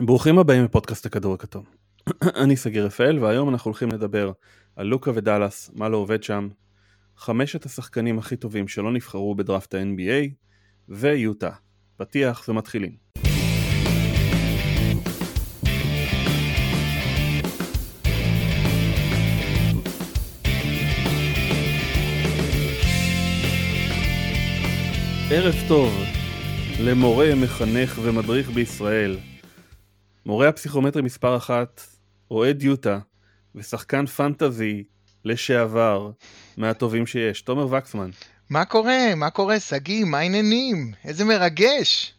[0.00, 1.64] ברוכים הבאים לפודקאסט הכדור הכתום.
[2.42, 4.32] אני סגיר רפאל והיום אנחנו הולכים לדבר
[4.76, 6.48] על לוקה ודאלאס, מה לא עובד שם,
[7.16, 10.30] חמשת השחקנים הכי טובים שלא נבחרו בדראפט ה-NBA
[10.88, 11.50] ויוטה.
[11.96, 12.96] פתיח ומתחילים.
[25.30, 25.92] ערב טוב
[26.80, 29.16] למורה, מחנך ומדריך בישראל.
[30.26, 31.80] מורה הפסיכומטרי מספר אחת,
[32.30, 32.98] אוהד יוטה
[33.54, 34.84] ושחקן פנטזי
[35.24, 36.10] לשעבר
[36.56, 38.10] מהטובים שיש, תומר וקסמן.
[38.50, 39.14] מה קורה?
[39.16, 40.04] מה קורה, שגיא?
[40.04, 40.92] מה העניינים?
[41.04, 42.14] איזה מרגש.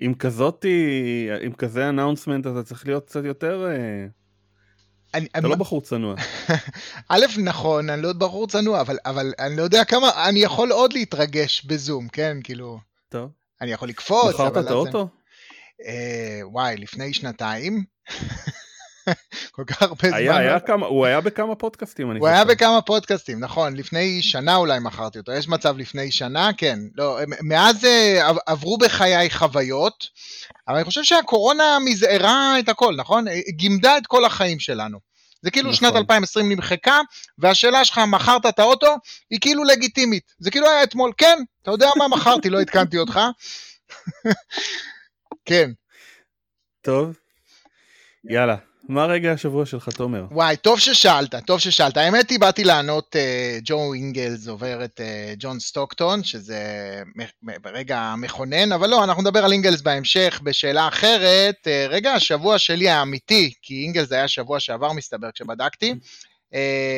[0.00, 3.66] עם כזאתי, עם כזה אנאונסמנט אתה צריך להיות קצת יותר...
[3.70, 4.06] אה,
[5.14, 6.14] אני, אתה אני, לא בחור צנוע.
[7.08, 10.92] א', נכון, אני לא בחור צנוע, אבל, אבל אני לא יודע כמה, אני יכול עוד
[10.92, 12.38] להתרגש בזום, כן?
[12.44, 13.30] כאילו, טוב.
[13.60, 14.66] אני יכול לקפוץ, מכרת אבל...
[14.66, 15.08] את האוטו?
[15.86, 17.84] אה, וואי, לפני שנתיים.
[19.52, 20.14] כל כך הרבה זמן.
[20.14, 22.44] היה, היה כמה, הוא היה בכמה פודקאסטים, אני הוא היה.
[22.44, 26.78] בכמה פודקאסטים, נכון, לפני שנה אולי מכרתי אותו, יש מצב לפני שנה, כן.
[26.96, 30.06] לא, מאז אה, עב- עברו בחיי חוויות,
[30.68, 33.24] אבל אני חושב שהקורונה מזערה את הכל, נכון?
[33.48, 34.98] גימדה את כל החיים שלנו.
[35.42, 35.76] זה כאילו נכון.
[35.76, 37.00] שנת 2020 נמחקה,
[37.38, 38.96] והשאלה שלך, מכרת את האוטו,
[39.30, 40.34] היא כאילו לגיטימית.
[40.38, 43.20] זה כאילו היה אתמול, כן, אתה יודע מה מכרתי, לא עדכנתי אותך.
[45.48, 45.70] כן.
[46.82, 47.16] טוב.
[48.30, 48.56] יאללה,
[48.88, 50.24] מה רגע השבוע שלך, תומר?
[50.30, 51.96] וואי, טוב ששאלת, טוב ששאלת.
[51.96, 56.62] האמת היא, באתי לענות, uh, ג'ו אינגלס עובר את uh, ג'ון סטוקטון, שזה
[57.62, 61.56] ברגע מכונן, אבל לא, אנחנו נדבר על אינגלס בהמשך בשאלה אחרת.
[61.64, 66.56] Uh, רגע השבוע שלי האמיתי, כי אינגלס היה שבוע שעבר מסתבר כשבדקתי, uh,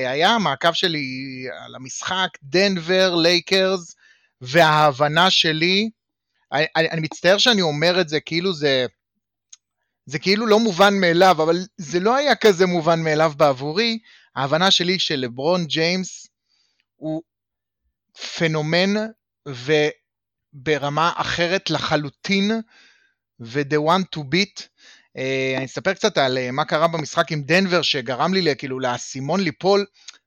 [0.08, 3.94] היה המעקב שלי על המשחק דנבר, לייקרס,
[4.40, 5.90] וההבנה שלי,
[6.52, 8.86] אני, אני, מצטער שאני אומר את זה כאילו זה...
[10.06, 13.98] זה כאילו לא מובן מאליו, אבל זה לא היה כזה מובן מאליו בעבורי.
[14.36, 16.26] ההבנה שלי שלברון ג'יימס
[16.96, 17.22] הוא
[18.36, 18.94] פנומן
[19.46, 22.50] וברמה אחרת לחלוטין,
[23.40, 24.60] ו-the one to beat.
[24.60, 29.40] Uh, אני אספר קצת על uh, מה קרה במשחק עם דנבר, שגרם לי כאילו לאסימון
[29.40, 29.86] ליפול.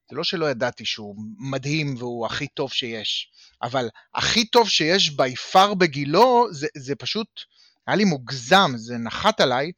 [0.09, 3.31] זה לא שלא ידעתי שהוא מדהים והוא הכי טוב שיש,
[3.61, 7.27] אבל הכי טוב שיש בי פאר בגילו, זה, זה פשוט
[7.87, 9.71] היה לי מוגזם, זה נחת עליי.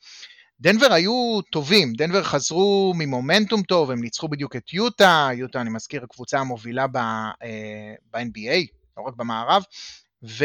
[0.59, 6.03] דנבר היו טובים, דנבר חזרו ממומנטום טוב, הם ניצחו בדיוק את יוטה, יוטה אני מזכיר
[6.03, 6.85] הקבוצה המובילה
[7.43, 9.63] אה, ב-NBA, לא רק במערב,
[10.23, 10.39] וגם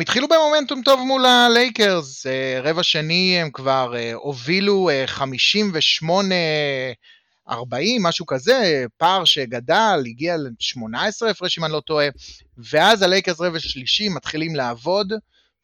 [0.00, 6.34] התחילו במומנטום טוב מול הלייקרס, אה, רבע שני הם כבר אה, הובילו אה, 58
[7.48, 12.08] 40, משהו כזה, פער שגדל, הגיע ל-18 הפרש אם אני לא טועה,
[12.56, 15.12] ואז הלייקרס רבע שלישי מתחילים לעבוד,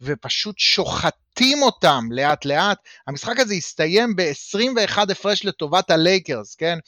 [0.00, 2.78] ופשוט שוחטים אותם לאט לאט.
[3.06, 6.78] המשחק הזה הסתיים ב-21 הפרש לטובת הלייקרס, כן?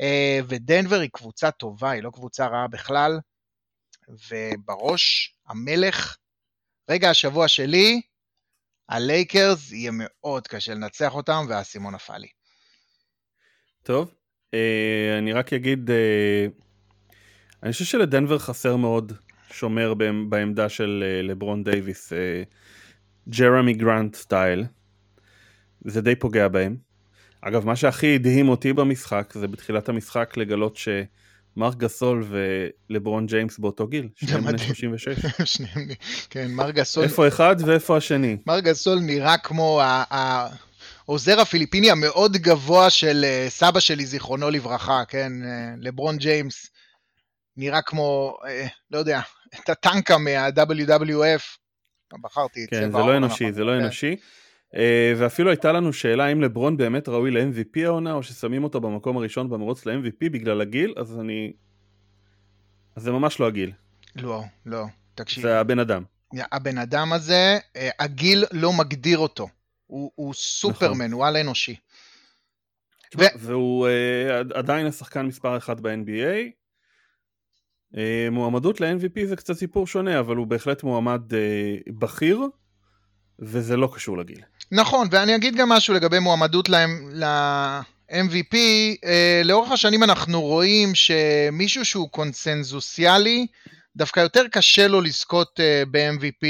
[0.00, 3.18] אה, ודנבר היא קבוצה טובה, היא לא קבוצה רעה בכלל.
[4.08, 6.16] ובראש, המלך,
[6.90, 8.00] רגע השבוע שלי,
[8.88, 12.28] הלייקרס יהיה מאוד קשה לנצח אותם, והאסימון נפל לי.
[13.82, 14.14] טוב,
[15.18, 16.46] אני רק אגיד, אה,
[17.62, 19.12] אני חושב שלדנבר חסר מאוד
[19.52, 22.12] שומר בעמ- בעמדה של אה, לברון דייוויס,
[23.28, 24.64] ג'רמי גרנט style,
[25.84, 26.76] זה די פוגע בהם.
[27.40, 32.24] אגב, מה שהכי הדהים אותי במשחק זה בתחילת המשחק לגלות שמרק גסול
[32.90, 34.68] ולברון ג'יימס באותו גיל, שניהם בני מדהים.
[34.68, 35.08] 36.
[35.56, 35.88] שניהם,
[36.30, 38.36] כן, מרק גסול, איפה אחד ואיפה השני?
[38.46, 40.46] מרק גסול נראה כמו ה-
[41.08, 45.32] העוזר הפיליפיני המאוד גבוה של אה, סבא שלי, זיכרונו לברכה, כן?
[45.44, 46.70] אה, לברון ג'יימס
[47.56, 49.20] נראה כמו, אה, לא יודע,
[49.60, 51.42] את הטנקה מה-WWF.
[52.22, 53.16] בחרתי את כן, צבע זה לא.
[53.16, 53.80] אנושי, זה לא כן.
[53.80, 54.16] אנושי.
[55.16, 59.50] ואפילו הייתה לנו שאלה אם לברון באמת ראוי ל-MVP העונה, או ששמים אותו במקום הראשון
[59.50, 61.52] במרוץ ל-MVP בגלל הגיל, אז אני...
[62.96, 63.72] אז זה ממש לא הגיל,
[64.16, 65.42] לא, לא, תקשיב.
[65.42, 66.02] זה הבן אדם.
[66.52, 67.58] הבן אדם הזה,
[67.98, 69.48] הגיל לא מגדיר אותו.
[69.92, 71.76] הוא, הוא סופרמן, הוא על אנושי.
[73.10, 73.88] תשמע, והוא
[74.40, 76.50] עד- עדיין השחקן מספר אחת ב-NBA.
[77.96, 81.38] אה, מועמדות ל-MVP זה קצת סיפור שונה, אבל הוא בהחלט מועמד אה,
[81.98, 82.40] בכיר,
[83.38, 84.40] וזה לא קשור לגיל.
[84.72, 88.54] נכון, ואני אגיד גם משהו לגבי מועמדות ל-MVP.
[89.04, 93.46] אה, לאורך השנים אנחנו רואים שמישהו שהוא קונסנזוסיאלי,
[93.96, 96.46] דווקא יותר קשה לו לזכות אה, ב-MVP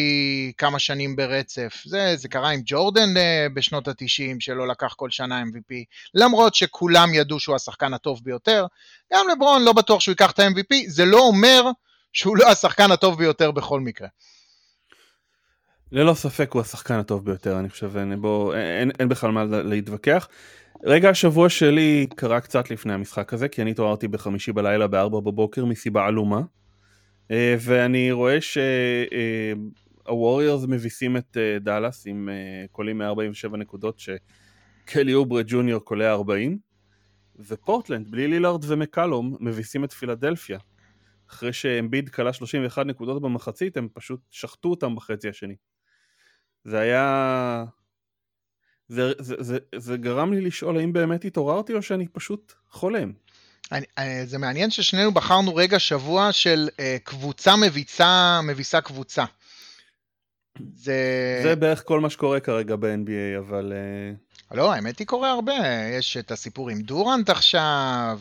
[0.59, 1.83] כמה שנים ברצף.
[1.87, 5.75] זה, זה קרה עם ג'ורדן אה, בשנות ה-90, שלא לקח כל שנה MVP,
[6.15, 8.67] למרות שכולם ידעו שהוא השחקן הטוב ביותר.
[9.12, 11.62] גם לברון לא בטוח שהוא ייקח את ה-MVP, זה לא אומר
[12.12, 14.09] שהוא לא השחקן הטוב ביותר בכל מקרה.
[15.93, 20.29] ללא ספק הוא השחקן הטוב ביותר, אני חושב, אין, בוא, אין, אין בכלל מה להתווכח.
[20.85, 25.65] רגע השבוע שלי קרה קצת לפני המשחק הזה, כי אני התעוררתי בחמישי בלילה בארבע בבוקר
[25.65, 26.41] מסיבה עלומה.
[27.32, 28.38] אה, ואני רואה
[30.06, 36.58] שהווריורס מביסים את אה, דאלאס עם אה, קולים מ-47 נקודות, שקלי אוברה ג'וניור קולע 40,
[37.37, 40.58] ופורטלנד, בלי לילארד ומקלום, מביסים את פילדלפיה.
[41.31, 45.56] אחרי שאמביד כלה 31 נקודות במחצית, הם פשוט שחטו אותם בחצי השני.
[46.64, 47.64] זה היה...
[48.88, 53.12] זה, זה, זה, זה גרם לי לשאול האם באמת התעוררתי או שאני פשוט חולם.
[53.73, 59.25] אני, אני, זה מעניין ששנינו בחרנו רגע שבוע של uh, קבוצה מביצה, מביסה קבוצה.
[60.75, 61.41] זה...
[61.43, 63.73] זה בערך כל מה שקורה כרגע ב-NBA, אבל...
[63.73, 64.57] Uh...
[64.57, 65.55] לא, האמת היא קורה הרבה.
[65.99, 68.21] יש את הסיפור עם דורנט עכשיו,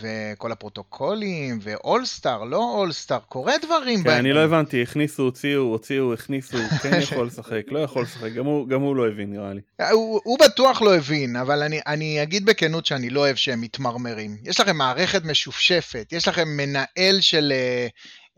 [0.00, 4.02] וכל הפרוטוקולים, ואולסטאר, לא אולסטאר, קורה דברים.
[4.02, 8.46] כן, אני לא הבנתי, הכניסו, הוציאו, הוציאו, הכניסו, כן יכול לשחק, לא יכול לשחק, גם
[8.46, 9.60] הוא, גם הוא לא הבין נראה לי.
[9.90, 14.36] הוא, הוא בטוח לא הבין, אבל אני, אני אגיד בכנות שאני לא אוהב שהם מתמרמרים.
[14.44, 17.90] יש לכם מערכת משופשפת, יש לכם מנהל של uh,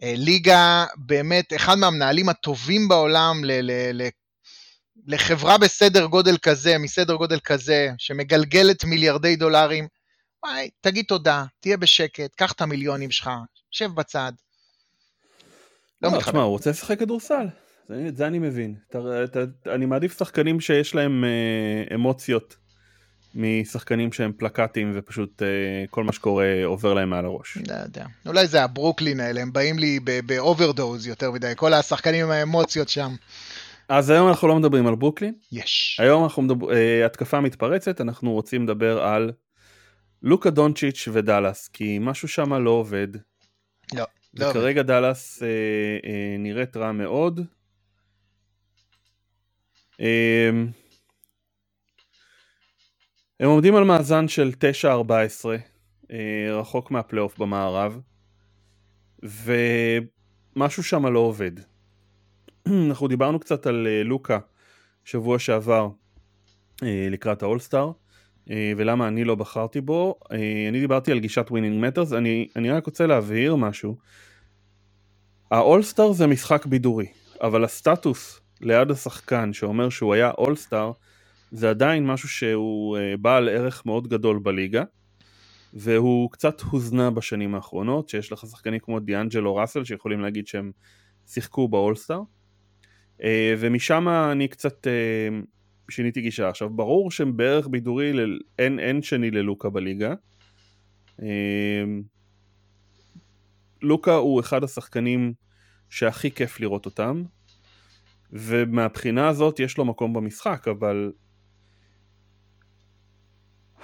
[0.02, 4.08] uh, ליגה, באמת, אחד מהמנהלים הטובים בעולם ל, ל, ל,
[5.06, 9.93] לחברה בסדר גודל כזה, מסדר גודל כזה, שמגלגלת מיליארדי דולרים.
[10.44, 13.30] וואי, תגיד תודה, תהיה בשקט, קח את המיליונים שלך,
[13.70, 14.32] שב בצד.
[16.02, 16.30] לא, לא מתחבר.
[16.30, 17.46] תשמע, הוא רוצה לשחק כדורסל,
[18.08, 18.74] את זה אני מבין.
[19.74, 22.56] אני מעדיף שחקנים שיש להם אה, אמוציות
[23.34, 25.48] משחקנים שהם פלקטים ופשוט אה,
[25.90, 27.58] כל מה שקורה עובר להם מעל הראש.
[27.68, 28.06] לא יודע.
[28.26, 33.14] אולי זה הברוקלין האלה, הם באים לי ב-overdose יותר מדי, כל השחקנים עם האמוציות שם.
[33.88, 35.34] אז היום אנחנו לא מדברים על ברוקלין.
[35.52, 35.96] יש.
[36.00, 39.32] היום אנחנו מדברים, אה, התקפה מתפרצת, אנחנו רוצים לדבר על
[40.24, 43.08] לוקה דונצ'יץ' ודאלאס, כי משהו שם לא עובד.
[43.14, 43.20] לא,
[44.34, 44.56] לא עובד.
[44.56, 45.48] וכרגע דאלאס אה,
[46.04, 47.40] אה, נראית רע מאוד.
[50.00, 50.50] אה,
[53.40, 54.52] הם עומדים על מאזן של
[54.84, 54.84] 9-14,
[56.10, 58.00] אה, רחוק מהפלייאוף במערב,
[59.22, 61.52] ומשהו שם לא עובד.
[62.88, 64.38] אנחנו דיברנו קצת על אה, לוקה
[65.04, 65.88] שבוע שעבר
[66.82, 67.92] אה, לקראת האולסטאר.
[68.50, 70.18] אה, ולמה אני לא בחרתי בו.
[70.32, 73.96] אה, אני דיברתי על גישת winning matters, אני, אני רק רוצה להבהיר משהו.
[75.50, 77.06] האולסטאר זה משחק בידורי,
[77.40, 80.92] אבל הסטטוס ליד השחקן שאומר שהוא היה אולסטאר,
[81.52, 84.82] זה עדיין משהו שהוא אה, בעל ערך מאוד גדול בליגה,
[85.74, 90.72] והוא קצת הוזנה בשנים האחרונות, שיש לך שחקנים כמו דיאנג'לו ראסל שיכולים להגיד שהם
[91.26, 92.20] שיחקו באולסטאר.
[93.58, 94.86] ומשם אני קצת
[95.90, 96.48] שיניתי גישה.
[96.48, 98.38] עכשיו, ברור שבערך בידורי ל...
[98.58, 100.14] אין, אין שני ללוקה בליגה.
[101.22, 102.02] אמ,
[103.82, 105.32] לוקה הוא אחד השחקנים
[105.90, 107.22] שהכי כיף לראות אותם,
[108.32, 111.12] ומהבחינה הזאת יש לו מקום במשחק, אבל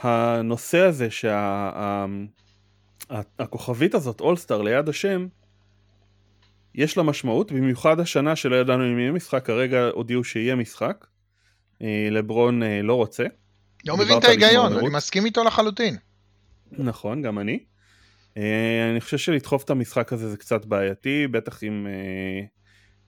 [0.00, 1.08] הנושא הזה
[3.10, 3.98] שהכוכבית שה...
[3.98, 5.26] הזאת, אולסטאר, ליד השם,
[6.74, 11.06] יש לה משמעות, במיוחד השנה שלא ידענו אם יהיה משחק, כרגע הודיעו שיהיה משחק.
[11.82, 13.24] אה, לברון אה, לא רוצה.
[13.84, 15.96] לא מבין את ההיגיון, אני מסכים איתו לחלוטין.
[16.72, 17.58] נכון, גם אני.
[18.36, 21.86] אה, אני חושב שלדחוף את המשחק הזה זה קצת בעייתי, בטח עם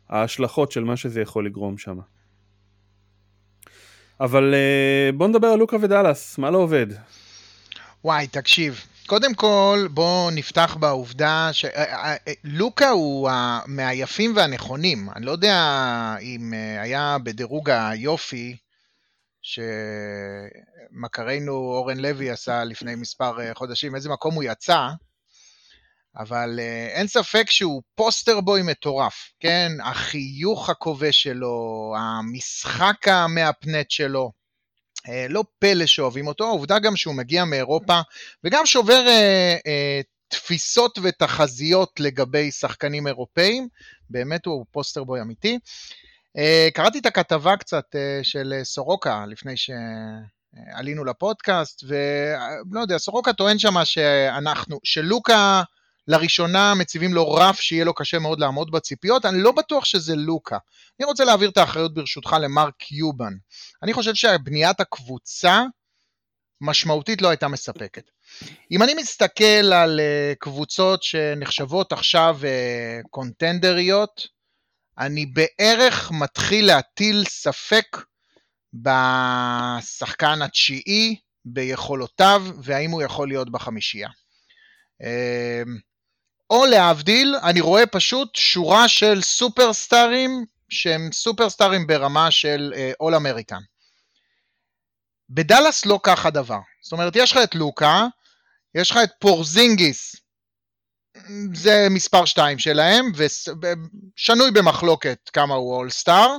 [0.09, 1.99] ההשלכות של מה שזה יכול לגרום שם.
[4.21, 4.55] אבל
[5.15, 6.87] בוא נדבר על לוקה ודאלאס, מה לא עובד?
[8.05, 13.31] וואי, תקשיב, קודם כל בוא נפתח בעובדה שלוקה הוא
[13.67, 15.09] מהיפים והנכונים.
[15.17, 15.57] אני לא יודע
[16.21, 18.57] אם היה בדירוג היופי
[20.93, 24.89] שמכרנו אורן לוי עשה לפני מספר אה, חודשים, איזה מקום הוא יצא,
[26.17, 29.73] אבל אה, אין ספק שהוא פוסטר בוי מטורף, כן?
[29.85, 34.33] החיוך הכובש שלו, המשחק המהפנט שלו,
[35.09, 38.01] אה, לא פלא שאוהבים אותו, העובדה גם שהוא מגיע מאירופה
[38.45, 39.07] וגם שובר
[40.29, 43.69] תפיסות ותחזיות לגבי שחקנים אירופאים,
[44.11, 45.59] באמת הוא פוסטר בוי אמיתי.
[46.39, 53.33] אה, קראתי את הכתבה קצת אה, של אה, סורוקה לפני שעלינו לפודקאסט, ולא יודע, סורוקה
[53.33, 55.63] טוען שמה שאנחנו, שלוקה
[56.09, 60.59] לראשונה מציבים לו רף שיהיה לו קשה מאוד לעמוד בציפיות, אני לא בטוח שזה לוקה.
[61.01, 63.33] אני רוצה להעביר את האחריות ברשותך למרק קיובן.
[63.83, 65.63] אני חושב שבניית הקבוצה
[66.61, 68.11] משמעותית לא הייתה מספקת.
[68.71, 70.01] אם אני מסתכל על
[70.39, 72.39] קבוצות שנחשבות עכשיו
[73.11, 74.29] קונטנדריות,
[74.99, 77.97] אני בערך מתחיל להטיל ספק
[78.75, 84.09] בשחקן התשיעי, ביכולותיו, והאם הוא יכול להיות בחמישייה.
[85.03, 85.77] אמ,
[86.51, 93.61] או להבדיל, אני רואה פשוט שורה של סופרסטארים שהם סופרסטארים ברמה של all uh, American.
[95.31, 96.59] בדאלאס לא כך הדבר.
[96.83, 98.07] זאת אומרת, יש לך את לוקה,
[98.75, 100.17] יש לך את פורזינגיס,
[101.55, 106.37] זה מספר 2 שלהם, ושנוי במחלוקת כמה הוא אולסטאר,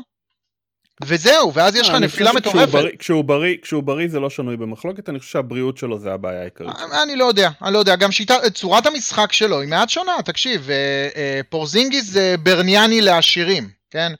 [1.05, 2.83] וזהו, ואז יש לך נפילה מטורפת.
[2.99, 6.71] כשהוא בריא, כשהוא בריא זה לא שנוי במחלוקת, אני חושב שהבריאות שלו זה הבעיה העיקרית.
[7.03, 10.69] אני לא יודע, אני לא יודע, גם שיטה, צורת המשחק שלו היא מעט שונה, תקשיב,
[10.69, 14.11] אה, אה, פורזינגיס זה ברניאני לעשירים, כן?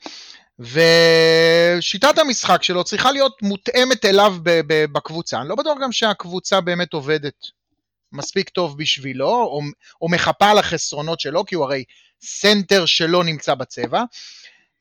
[0.60, 4.36] ושיטת המשחק שלו צריכה להיות מותאמת אליו
[4.68, 5.42] בקבוצה.
[5.42, 7.36] אני לא בטוח גם שהקבוצה באמת עובדת
[8.14, 9.62] מספיק טוב בשבילו, או,
[10.02, 11.84] או מחפה על החסרונות שלו, כי הוא הרי
[12.22, 14.04] סנטר שלא נמצא בצבע.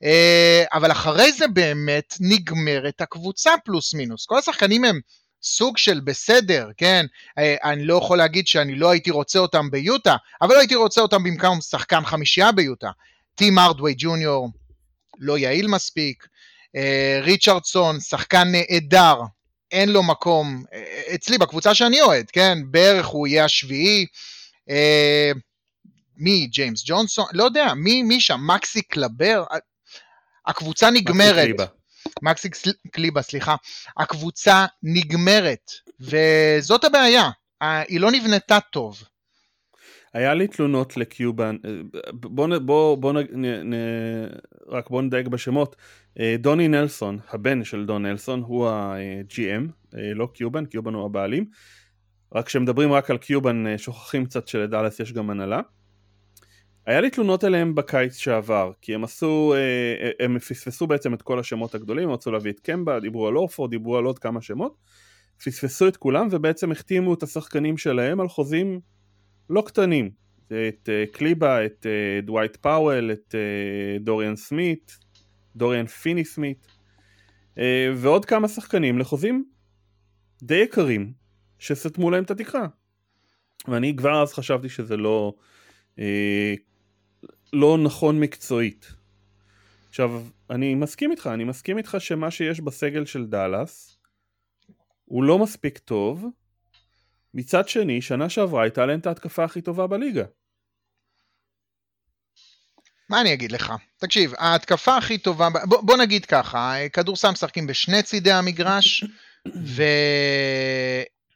[0.05, 4.27] אה, אבל אחרי זה באמת נגמרת הקבוצה פלוס מינוס.
[4.27, 5.01] כל השחקנים הם
[5.43, 7.07] סוג של בסדר, כן?
[7.39, 11.01] אה, אני לא יכול להגיד שאני לא הייתי רוצה אותם ביוטה, אבל לא הייתי רוצה
[11.01, 12.91] אותם במקום שחקן חמישייה ביוטה.
[13.35, 14.49] טים הארדווי ג'וניור,
[15.19, 16.27] לא יעיל מספיק.
[16.77, 19.21] אה, ריצ'רדסון, שחקן נהדר,
[19.73, 20.65] אין לו מקום,
[21.15, 22.59] אצלי בקבוצה שאני אוהד, כן?
[22.71, 24.07] בערך הוא יהיה השביעי.
[26.17, 26.47] מי?
[26.47, 27.27] ג'יימס ג'ונסון?
[27.33, 28.41] לא יודע, מי, מי שם?
[28.47, 29.45] מקסי קלבר?
[30.47, 31.57] הקבוצה נגמרת.
[32.23, 32.49] מקסי
[32.91, 33.57] קליבה, סליחה.
[33.97, 39.03] הקבוצה נגמרת, וזאת הבעיה, היא לא נבנתה טוב.
[40.15, 41.57] היה לי תלונות לקיובן,
[42.13, 43.75] בוא, בוא, בוא נ, נ,
[44.69, 45.83] רק בוא נדייק בשמות, אה,
[46.39, 51.47] דוני נלסון, הבן של דון נלסון, הוא ה-GM, אה, לא קיובן, קיובן הוא הבעלים,
[52.35, 55.61] רק כשמדברים רק על קיובן אה, שוכחים קצת שלדאלאס יש גם הנהלה.
[56.87, 59.59] היה לי תלונות אליהם בקיץ שעבר, כי הם עשו, אה,
[60.05, 63.37] אה, הם פספסו בעצם את כל השמות הגדולים, הם רצו להביא את קמבה, דיברו על
[63.37, 64.77] הורפורד, דיברו על עוד כמה שמות,
[65.45, 68.81] פספסו את כולם ובעצם החתימו את השחקנים שלהם על חוזים
[69.51, 70.11] לא קטנים,
[70.47, 71.87] את אה, קליבר, את
[72.23, 73.35] דווייט פאוול, את
[74.01, 74.99] דוריאן סמית,
[75.57, 76.67] דוריאן פיני סמית,
[77.97, 79.45] ועוד כמה שחקנים לחוזים
[80.43, 81.13] די יקרים,
[81.59, 82.67] שסתמו להם את התקרה.
[83.69, 85.35] ואני כבר אז חשבתי שזה לא...
[87.53, 88.93] לא נכון מקצועית.
[89.89, 93.99] עכשיו, אני מסכים איתך, אני מסכים איתך שמה שיש בסגל של דאלאס
[95.05, 96.27] הוא לא מספיק טוב.
[97.35, 100.25] מצד שני, שנה שעברה הייתה להם את ההתקפה הכי טובה בליגה.
[103.13, 103.73] מה אני אגיד לך?
[103.99, 109.05] תקשיב, ההתקפה הכי טובה, בוא, בוא נגיד ככה, כדורסל משחקים בשני צידי המגרש,
[109.77, 109.83] ו...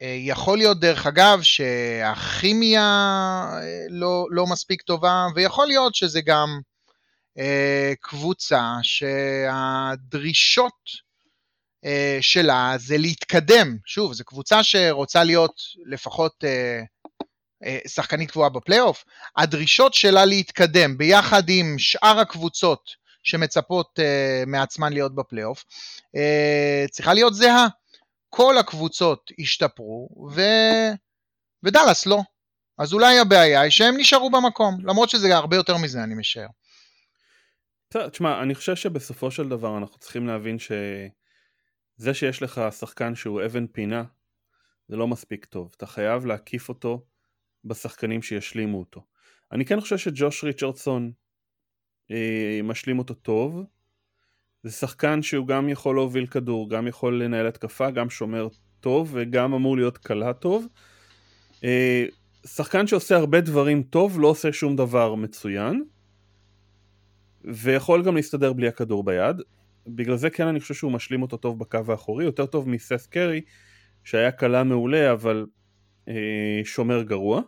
[0.01, 2.81] אה, יכול להיות דרך אגב שהכימיה
[3.53, 6.59] אה, לא, לא מספיק טובה, ויכול להיות שזה גם
[7.37, 10.73] אה, קבוצה שהדרישות
[11.85, 13.77] אה, שלה זה להתקדם.
[13.85, 16.81] שוב, זו קבוצה שרוצה להיות לפחות אה,
[17.87, 19.05] שחקנית קבועה בפלייאוף.
[19.37, 25.65] הדרישות שלה להתקדם ביחד עם שאר הקבוצות שמצפות אה, מעצמן להיות בפלייאוף,
[26.15, 27.67] אה, צריכה להיות זהה.
[28.29, 30.41] כל הקבוצות השתפרו, ו...
[31.63, 32.21] ודאלאס לא.
[32.77, 36.47] אז אולי הבעיה היא שהם נשארו במקום, למרות שזה הרבה יותר מזה, אני משער.
[38.11, 43.67] תשמע, אני חושב שבסופו של דבר אנחנו צריכים להבין שזה שיש לך שחקן שהוא אבן
[43.67, 44.03] פינה,
[44.87, 45.73] זה לא מספיק טוב.
[45.77, 47.05] אתה חייב להקיף אותו
[47.67, 49.01] בשחקנים שישלימו אותו.
[49.51, 51.11] אני כן חושב שג'וש ריצ'רדסון
[52.11, 53.63] אה, משלים אותו טוב,
[54.63, 58.47] זה שחקן שהוא גם יכול להוביל כדור, גם יכול לנהל התקפה, גם שומר
[58.79, 60.67] טוב וגם אמור להיות קלה טוב.
[61.63, 62.05] אה,
[62.45, 65.83] שחקן שעושה הרבה דברים טוב, לא עושה שום דבר מצוין,
[67.45, 69.41] ויכול גם להסתדר בלי הכדור ביד.
[69.87, 73.41] בגלל זה כן אני חושב שהוא משלים אותו טוב בקו האחורי, יותר טוב מסס קרי,
[74.03, 75.45] שהיה קלה מעולה אבל
[76.07, 77.41] אה, שומר גרוע.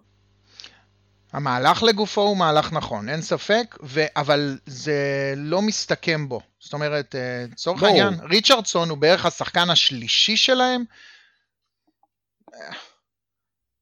[1.34, 4.02] המהלך לגופו הוא מהלך נכון, אין ספק, ו...
[4.16, 6.42] אבל זה לא מסתכם בו.
[6.60, 10.84] זאת אומרת, אה, לצורך העניין, ריצ'רדסון הוא בערך השחקן השלישי שלהם.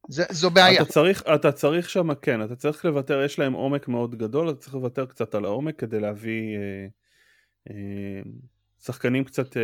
[0.09, 0.81] זה, זו בעיה.
[0.81, 4.59] אתה צריך, אתה צריך שם, כן, אתה צריך לוותר, יש להם עומק מאוד גדול, אתה
[4.59, 6.87] צריך לוותר קצת על העומק כדי להביא אה,
[7.69, 8.21] אה,
[8.83, 9.61] שחקנים קצת אה,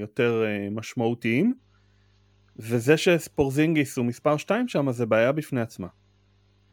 [0.00, 1.54] יותר אה, משמעותיים,
[2.56, 5.86] וזה שספורזינגיס הוא מספר 2 שם, זה בעיה בפני עצמה.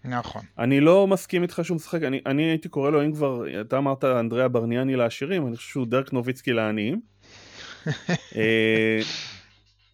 [0.08, 0.42] נכון.
[0.60, 4.04] אני לא מסכים איתך שהוא משחק, אני, אני הייתי קורא לו, אם כבר, אתה אמרת
[4.04, 7.02] אנדריאה ברניאני לעשירים, אני חושב שהוא דרק נוביצקי לעניים.
[8.36, 9.02] אה,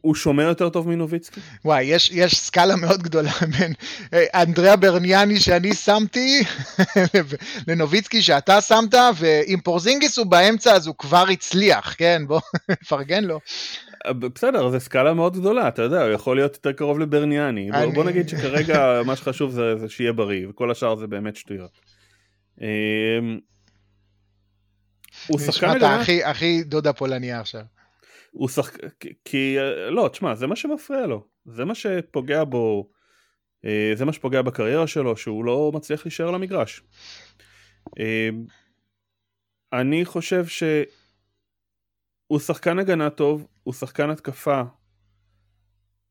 [0.03, 1.39] הוא שומר יותר טוב מנוביצקי?
[1.65, 3.74] וואי, יש, יש סקאלה מאוד גדולה בין
[4.13, 6.43] אה, אנדריאה ברניאני שאני שמתי
[7.67, 12.22] לנוביצקי שאתה שמת, ואם פורזינגיס הוא באמצע אז הוא כבר הצליח, כן?
[12.27, 12.39] בוא
[12.82, 13.39] נפרגן לו.
[14.12, 17.72] בסדר, זו סקאלה מאוד גדולה, אתה יודע, הוא יכול להיות יותר קרוב לברניאני.
[17.72, 17.86] אני...
[17.86, 21.79] בוא, בוא נגיד שכרגע מה שחשוב זה, זה שיהיה בריא, וכל השאר זה באמת שטויות.
[22.62, 23.39] אמ,
[25.27, 26.01] הוא שחקן הגנה...
[26.01, 27.62] הכי, הכי דודה פולניה עכשיו.
[28.31, 28.77] הוא שחק...
[29.25, 29.57] כי,
[29.89, 31.25] לא, תשמע, זה מה שמפריע לו.
[31.45, 32.89] זה מה שפוגע בו,
[33.65, 36.81] אה, זה מה שפוגע בקריירה שלו, שהוא לא מצליח להישאר על המגרש.
[38.00, 38.29] אה,
[39.74, 44.62] אני חושב שהוא שחקן הגנה טוב, הוא שחקן התקפה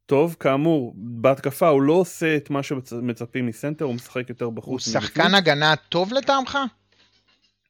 [0.06, 4.86] טוב, כאמור, בהתקפה הוא לא עושה את מה שמצפים מסנטר, הוא משחק יותר בחוץ.
[4.86, 5.34] הוא שחקן מבפנים.
[5.34, 6.58] הגנה טוב לטעמך?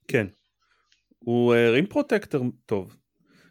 [0.08, 0.26] כן.
[1.18, 2.96] הוא רים uh, פרוטקטור טוב.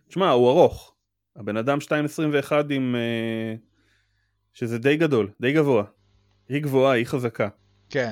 [0.08, 0.96] תשמע, הוא ארוך.
[1.36, 2.96] הבן אדם 2.21 עם...
[2.96, 3.60] Uh,
[4.54, 5.84] שזה די גדול, די גבוה.
[6.50, 7.48] היא גבוהה, היא חזקה.
[7.90, 8.12] כן.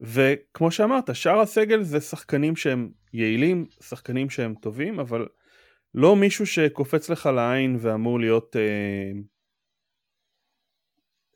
[0.00, 5.26] וכמו שאמרת, שאר הסגל זה שחקנים שהם יעילים, שחקנים שהם טובים, אבל
[5.94, 9.10] לא מישהו שקופץ לך לעין ואמור להיות אה,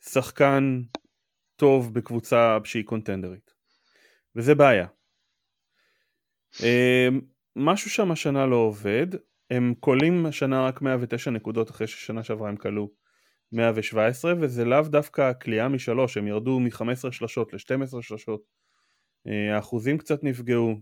[0.00, 0.83] שחקן
[1.57, 3.54] טוב בקבוצה שהיא קונטנדרית.
[4.37, 4.87] וזה בעיה.
[6.62, 7.09] אה,
[7.57, 9.07] משהו שם השנה לא עובד,
[9.50, 12.90] הם קולים השנה רק 109 נקודות אחרי ששנה שעברה הם כלו
[13.52, 18.42] 117 וזה לאו דווקא כליאה משלוש, הם ירדו מ-15 שלשות ל-12 שלשות,
[19.26, 20.75] אה, האחוזים קצת נפגעו,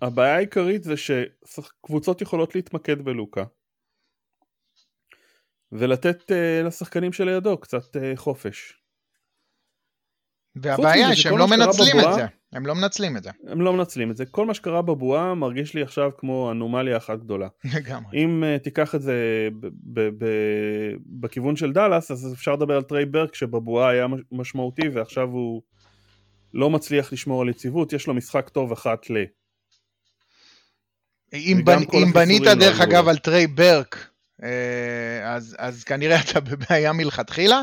[0.00, 3.44] שה, העיקרית זה שקבוצות יכולות להתמקד בלוקה.
[5.72, 8.80] ולתת uh, לשחקנים שלידו קצת uh, חופש.
[10.56, 13.30] והבעיה היא שהם לא מנצלים בבועה, את זה, הם לא מנצלים את זה.
[13.46, 14.26] הם לא מנצלים את זה.
[14.26, 17.48] כל מה שקרה בבועה מרגיש לי עכשיו כמו אנומליה אחת גדולה.
[17.74, 18.24] לגמרי.
[18.24, 19.48] אם uh, תיקח את זה
[21.06, 25.62] בכיוון של דאלאס, אז אפשר לדבר על טריי ברק שבבועה היה משמעותי ועכשיו הוא
[26.54, 29.16] לא מצליח לשמור על יציבות, יש לו משחק טוב אחת ל...
[31.32, 31.78] אם, בנ...
[31.92, 34.10] אם בנית דרך לא אגב על טריי ברק,
[35.24, 37.60] אז, אז כנראה אתה בבעיה מלכתחילה,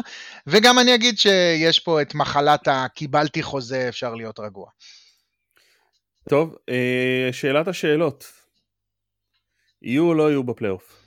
[0.47, 4.69] וגם אני אגיד שיש פה את מחלת הקיבלתי חוזה, אפשר להיות רגוע.
[6.29, 8.31] טוב, אה, שאלת השאלות.
[9.81, 10.97] יהיו או לא יהיו בפלייאוף?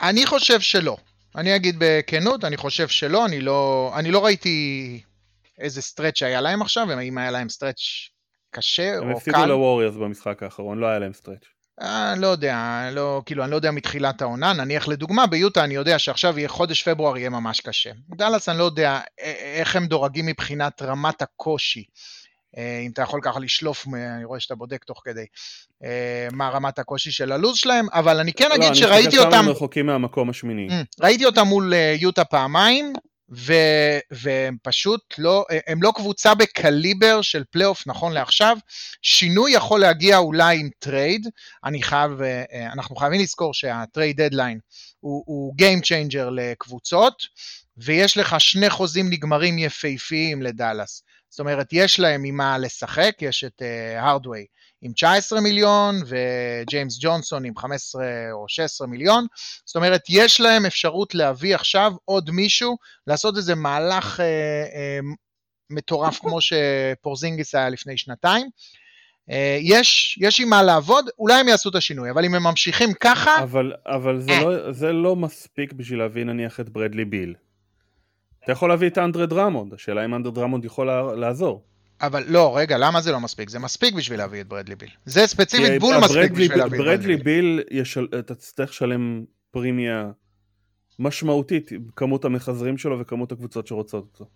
[0.00, 0.96] אני חושב שלא.
[1.36, 5.00] אני אגיד בכנות, אני חושב שלא, אני לא, אני לא ראיתי
[5.58, 8.08] איזה stretch היה להם עכשיו, אם היה להם stretch
[8.50, 9.06] קשה או קל.
[9.06, 11.44] הם הפסידו לווריורס במשחק האחרון, לא היה להם stretch.
[11.80, 15.74] אני אה, לא יודע, לא, כאילו, אני לא יודע מתחילת העונה, נניח לדוגמה, ביוטה אני
[15.74, 17.90] יודע שעכשיו יהיה חודש פברואר יהיה ממש קשה.
[18.16, 19.00] דאלאס אני לא יודע
[19.54, 21.84] איך הם דורגים מבחינת רמת הקושי.
[22.56, 25.24] אה, אם אתה יכול ככה לשלוף, אני רואה שאתה בודק תוך כדי,
[25.84, 29.30] אה, מה רמת הקושי של הלו"ז שלהם, אבל אני כן לא, אגיד לא, שראיתי אותם...
[29.30, 30.68] לא, אני חושב רחוקים מהמקום השמיני.
[31.00, 32.92] ראיתי אותם מול יוטה פעמיים,
[33.36, 33.52] ו,
[34.10, 38.56] והם פשוט לא, הם לא קבוצה בקליבר של פלייאוף נכון לעכשיו.
[39.02, 41.28] שינוי יכול להגיע אולי עם trade,
[41.64, 42.10] אני חייב,
[42.72, 44.58] אנחנו חייבים לזכור שהטרייד דדליין
[45.00, 47.26] הוא, הוא Game Changer לקבוצות,
[47.76, 51.02] ויש לך שני חוזים נגמרים יפהפיים לדאלאס.
[51.28, 53.62] זאת אומרת, יש להם ממה לשחק, יש את
[53.96, 54.40] הרדווי.
[54.40, 59.26] Uh, עם 19 מיליון וג'יימס ג'ונסון עם 15 או 16 מיליון.
[59.64, 64.26] זאת אומרת, יש להם אפשרות להביא עכשיו עוד מישהו, לעשות איזה מהלך אה,
[64.74, 64.98] אה,
[65.70, 68.46] מטורף כמו שפורזינגיס היה לפני שנתיים.
[69.30, 72.88] אה, יש, יש עם מה לעבוד, אולי הם יעשו את השינוי, אבל אם הם ממשיכים
[73.00, 73.42] ככה...
[73.42, 74.44] אבל, אבל זה, אה.
[74.44, 77.34] לא, זה לא מספיק בשביל להביא נניח את ברדלי ביל.
[78.44, 81.62] אתה יכול להביא את אנדרה דרמונד, השאלה אם אנדרה דרמונד יכול לעזור.
[82.02, 83.50] אבל לא, רגע, למה זה לא מספיק?
[83.50, 84.90] זה מספיק בשביל להביא את ברדלי ביל.
[85.04, 87.62] זה ספציפית בול מספיק בשביל להביא את ברדלי ביל.
[87.70, 88.06] ישל...
[88.18, 90.10] אתה תצטרך לשלם פרימיה
[90.98, 94.30] משמעותית, כמות המחזרים שלו וכמות הקבוצות שרוצות אותו.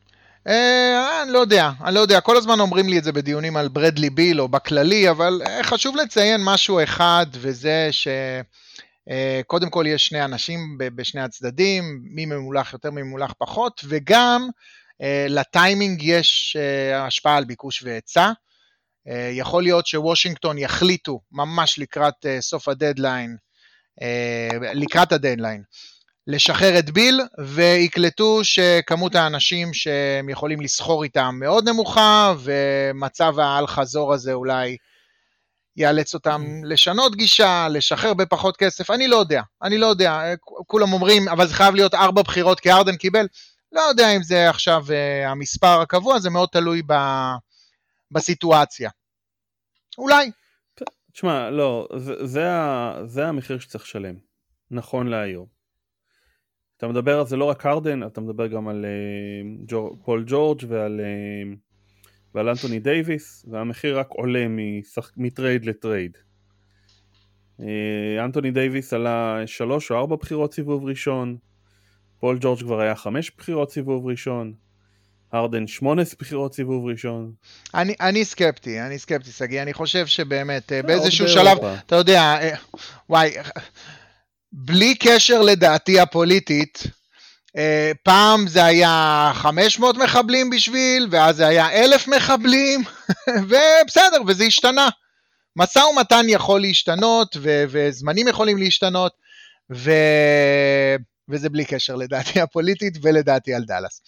[0.49, 3.69] אה, אני לא יודע, אני לא יודע, כל הזמן אומרים לי את זה בדיונים על
[3.69, 10.07] ברדלי ביל או בכללי, אבל אה, חשוב לציין משהו אחד, וזה שקודם אה, כל יש
[10.07, 14.49] שני אנשים בשני הצדדים, מי ממולח יותר, מי ממולח פחות, וגם
[15.29, 18.33] לטיימינג יש אה, השפעה על ביקוש והיצע.
[19.09, 23.37] אה, יכול להיות שוושינגטון יחליטו ממש לקראת סוף הדדליין,
[24.75, 25.63] לקראת הדדליין,
[26.27, 34.13] לשחרר את ביל, ויקלטו שכמות האנשים שהם יכולים לסחור איתם מאוד נמוכה, ומצב האל חזור
[34.13, 34.77] הזה אולי
[35.77, 40.21] יאלץ אותם לשנות גישה, לשחרר בפחות כסף, אני לא יודע, אני לא יודע,
[40.67, 43.27] כולם אומרים, אבל זה חייב להיות ארבע בחירות כי ארדן קיבל,
[43.75, 46.93] לא יודע אם זה עכשיו uh, המספר הקבוע, זה מאוד תלוי ב,
[48.11, 48.91] בסיטואציה.
[49.99, 50.31] אולי.
[51.13, 52.49] תשמע, לא, זה, זה,
[53.05, 54.15] זה המחיר שצריך לשלם,
[54.71, 55.47] נכון להיום.
[56.77, 60.63] אתה מדבר על זה לא רק הרדן, אתה מדבר גם על אה, ג'ור, פול ג'ורג'
[60.69, 61.57] ועל, אה,
[62.35, 66.17] ועל אנטוני דייוויס, והמחיר רק עולה משח, מטרייד לטרייד.
[67.61, 67.65] אה,
[68.25, 71.37] אנטוני דייוויס עלה שלוש או ארבע בחירות סיבוב ראשון,
[72.21, 74.53] פול ג'ורג' כבר היה חמש בחירות סיבוב ראשון,
[75.33, 77.33] הרדן שמונה בחירות סיבוב ראשון.
[77.75, 82.55] אני, אני סקפטי, אני סקפטי, שגיא, אני חושב שבאמת אה, באיזשהו שלב, אתה יודע, אה,
[83.09, 83.31] וואי,
[84.53, 86.83] בלי קשר לדעתי הפוליטית,
[87.57, 92.83] אה, פעם זה היה 500 מחבלים בשביל, ואז זה היה 1,000 מחבלים,
[93.49, 94.89] ובסדר, וזה השתנה.
[95.57, 99.13] משא ומתן יכול להשתנות, ו- וזמנים יכולים להשתנות,
[99.73, 100.97] ו-
[101.29, 104.03] וזה בלי קשר לדעתי הפוליטית ולדעתי על דאלאס.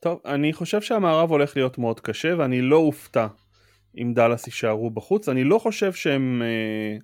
[0.00, 3.26] טוב, אני חושב שהמערב הולך להיות מאוד קשה, ואני לא אופתע
[3.98, 5.28] אם דאלאס יישארו בחוץ.
[5.28, 6.96] אני לא חושב שהם אה,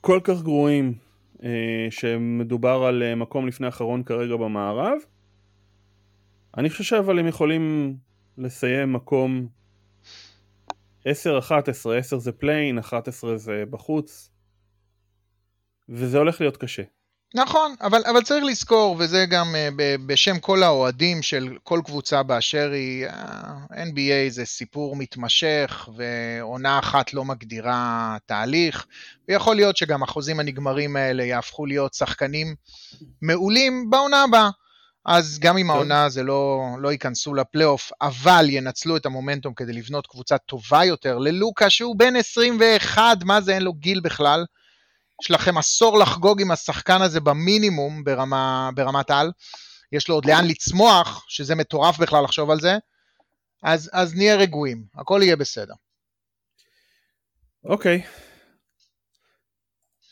[0.00, 0.94] כל כך גרועים
[1.44, 4.98] אה, שמדובר על אה, מקום לפני אחרון כרגע במערב.
[6.56, 7.96] אני חושב שאבל הם יכולים
[8.38, 9.46] לסיים מקום
[11.08, 11.08] 10-11,
[11.98, 14.31] 10 זה play-in, 11 זה בחוץ,
[15.88, 16.82] וזה הולך להיות קשה.
[17.34, 22.70] נכון, אבל, אבל צריך לזכור, וזה גם אה, בשם כל האוהדים של כל קבוצה באשר
[22.72, 28.86] היא, ה-NBA זה סיפור מתמשך, ועונה אחת לא מגדירה תהליך,
[29.28, 32.54] ויכול להיות שגם החוזים הנגמרים האלה יהפכו להיות שחקנים
[33.22, 34.50] מעולים בעונה הבאה.
[35.06, 40.06] אז גם אם העונה זה לא, לא ייכנסו לפלייאוף, אבל ינצלו את המומנטום כדי לבנות
[40.06, 44.44] קבוצה טובה יותר ללוקה שהוא בן 21, מה זה, אין לו גיל בכלל.
[45.22, 49.32] יש לכם עשור לחגוג עם השחקן הזה במינימום ברמה, ברמת על.
[49.92, 52.72] יש לו עוד לאן לצמוח, שזה מטורף בכלל לחשוב על זה.
[53.62, 55.74] אז, אז נהיה רגועים, הכל יהיה בסדר.
[57.64, 58.02] אוקיי.
[58.02, 58.06] Okay.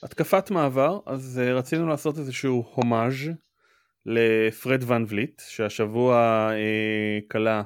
[0.03, 3.14] התקפת מעבר, אז uh, רצינו לעשות איזשהו הומאז'
[4.07, 6.51] לפרד ון וליט, שהשבוע
[7.31, 7.64] כלה uh,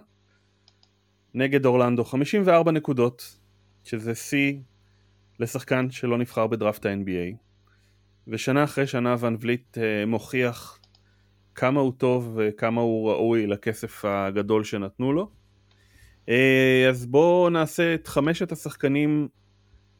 [1.35, 3.39] נגד אורלנדו 54 נקודות,
[3.85, 4.55] שזה שיא
[5.41, 7.37] לשחקן שלא נבחר בדראפט ה-NBA
[8.29, 10.79] ושנה אחרי שנה ון וליט uh, מוכיח
[11.55, 15.31] כמה הוא טוב וכמה הוא ראוי לכסף הגדול שנתנו לו.
[16.27, 16.31] uh,
[16.91, 19.29] אז בואו נעשה את חמשת השחקנים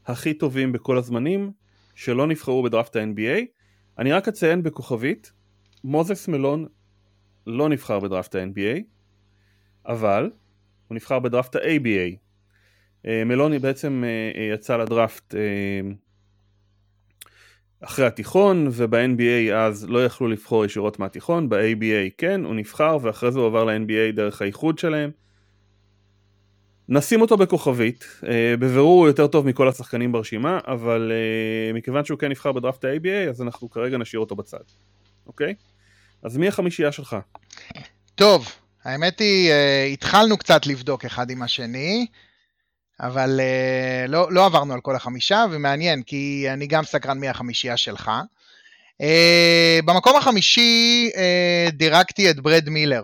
[0.07, 1.53] הכי טובים בכל הזמנים
[1.95, 3.45] שלא נבחרו בדראפט ה-NBA
[3.99, 5.33] אני רק אציין בכוכבית
[5.85, 6.67] מוזס מלון
[7.47, 8.81] לא נבחר בדראפט ה-NBA
[9.87, 10.31] אבל
[10.89, 12.11] הוא נבחר בדראפט ה-ABA אה,
[13.05, 15.35] מלוני בעצם אה, אה, יצא לדראפט
[17.81, 23.39] אחרי התיכון וב-NBA אז לא יכלו לבחור ישירות מהתיכון, ב-ABA כן, הוא נבחר ואחרי זה
[23.39, 25.11] הוא עבר ל-NBA דרך האיחוד שלהם.
[26.89, 28.05] נשים אותו בכוכבית,
[28.59, 31.13] בבירור הוא יותר טוב מכל השחקנים ברשימה, אבל
[31.75, 34.59] מכיוון שהוא כן נבחר בדראפט ה-ABA אז אנחנו כרגע נשאיר אותו בצד,
[35.27, 35.55] אוקיי?
[36.23, 37.17] אז מי החמישייה שלך?
[38.15, 38.47] טוב,
[38.85, 39.53] האמת היא,
[39.93, 42.07] התחלנו קצת לבדוק אחד עם השני.
[43.01, 47.77] אבל uh, לא, לא עברנו על כל החמישה, ומעניין, כי אני גם סקרן מי החמישייה
[47.77, 48.11] שלך.
[49.03, 49.05] Uh,
[49.85, 53.03] במקום החמישי uh, דירקתי את ברד מילר.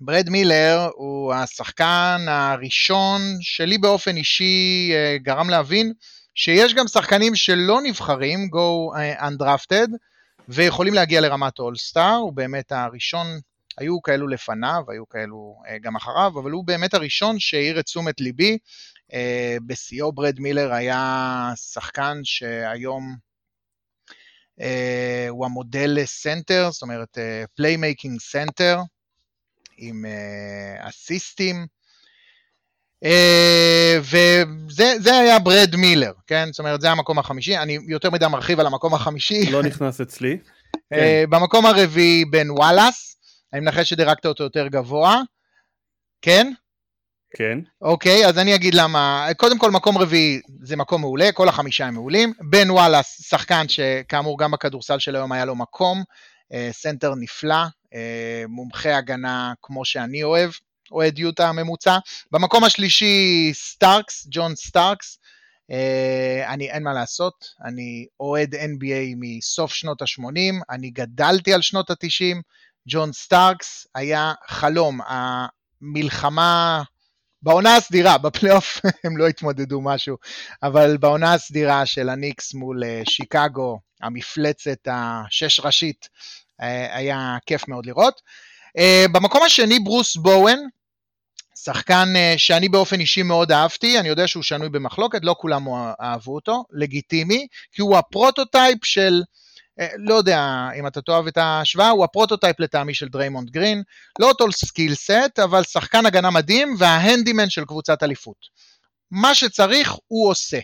[0.00, 5.92] ברד מילר הוא השחקן הראשון שלי באופן אישי uh, גרם להבין
[6.34, 9.90] שיש גם שחקנים שלא נבחרים, go undrafted,
[10.48, 13.26] ויכולים להגיע לרמת אולסטאר, הוא באמת הראשון,
[13.78, 18.58] היו כאלו לפניו, היו כאלו גם אחריו, אבל הוא באמת הראשון שהעיר את תשומת ליבי
[19.12, 23.16] אה, בשיאו ברד מילר היה שחקן שהיום
[24.60, 24.64] אה,
[25.28, 27.18] הוא המודל לסנטר, זאת אומרת
[27.56, 28.80] playmaking אה, סנטר
[29.76, 30.04] עם
[30.80, 31.66] אסיסטים.
[33.04, 33.08] אה,
[34.00, 36.48] וזה היה ברד מילר, כן?
[36.52, 39.50] זאת אומרת, זה המקום החמישי, אני יותר מדי מרחיב על המקום החמישי.
[39.50, 40.38] לא נכנס אצלי.
[40.38, 40.42] כן.
[40.94, 43.15] אה, במקום הרביעי בן וואלאס,
[43.56, 45.20] אני מנחש שדירגת אותו יותר גבוה,
[46.22, 46.52] כן?
[47.36, 47.58] כן.
[47.82, 49.28] אוקיי, אז אני אגיד למה.
[49.36, 52.32] קודם כל, מקום רביעי זה מקום מעולה, כל החמישה הם מעולים.
[52.40, 56.02] בן וואלאס, שחקן שכאמור גם בכדורסל של היום היה לו מקום,
[56.52, 57.64] אה, סנטר נפלא,
[57.94, 60.50] אה, מומחה הגנה כמו שאני אוהב,
[60.92, 61.98] אוהד יוטה הממוצע.
[62.32, 65.18] במקום השלישי, סטארקס, ג'ון סטארקס.
[65.72, 71.90] אה, אני, אין מה לעשות, אני אוהד NBA מסוף שנות ה-80, אני גדלתי על שנות
[71.90, 72.36] ה-90,
[72.88, 76.82] ג'ון סטארקס היה חלום, המלחמה
[77.42, 80.16] בעונה הסדירה, בפלייאוף הם לא התמודדו משהו,
[80.62, 86.08] אבל בעונה הסדירה של הניקס מול אה, שיקגו, המפלצת השש ראשית,
[86.62, 88.20] אה, היה כיף מאוד לראות.
[88.78, 90.58] אה, במקום השני ברוס בואן,
[91.56, 95.64] שחקן שאני באופן אישי מאוד אהבתי, אני יודע שהוא שנוי במחלוקת, לא כולם
[96.00, 99.22] אהבו אותו, לגיטימי, כי הוא ה prototype של
[99.96, 103.82] לא יודע אם אתה תאהב את ההשוואה, הוא ה prototype לטעמי של דריימונד גרין,
[104.18, 108.36] לא אותו skill set, אבל שחקן הגנה מדהים וההנדימן של קבוצת אליפות.
[109.10, 110.58] מה שצריך הוא עושה,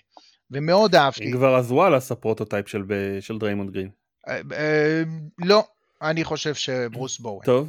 [0.51, 1.33] ומאוד אהבתי.
[1.33, 2.83] כבר אז וואלאס ה prototype של,
[3.21, 3.89] של דריימונד גרין.
[4.29, 5.03] אה, אה,
[5.39, 5.65] לא,
[6.03, 7.45] אני חושב שברוס בואן.
[7.45, 7.69] טוב.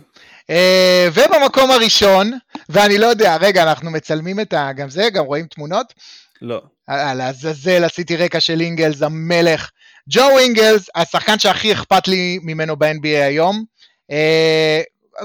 [0.50, 2.32] אה, ובמקום הראשון,
[2.70, 4.74] ואני לא יודע, רגע, אנחנו מצלמים את ה...
[4.74, 5.94] גם זה, גם רואים תמונות?
[6.42, 6.62] לא.
[6.88, 9.70] על לעזאזל עשיתי רקע של אינגלס, המלך.
[10.10, 13.64] ג'ו אינגלס, השחקן שהכי אכפת לי ממנו ב-NBA היום.
[14.12, 14.82] אה,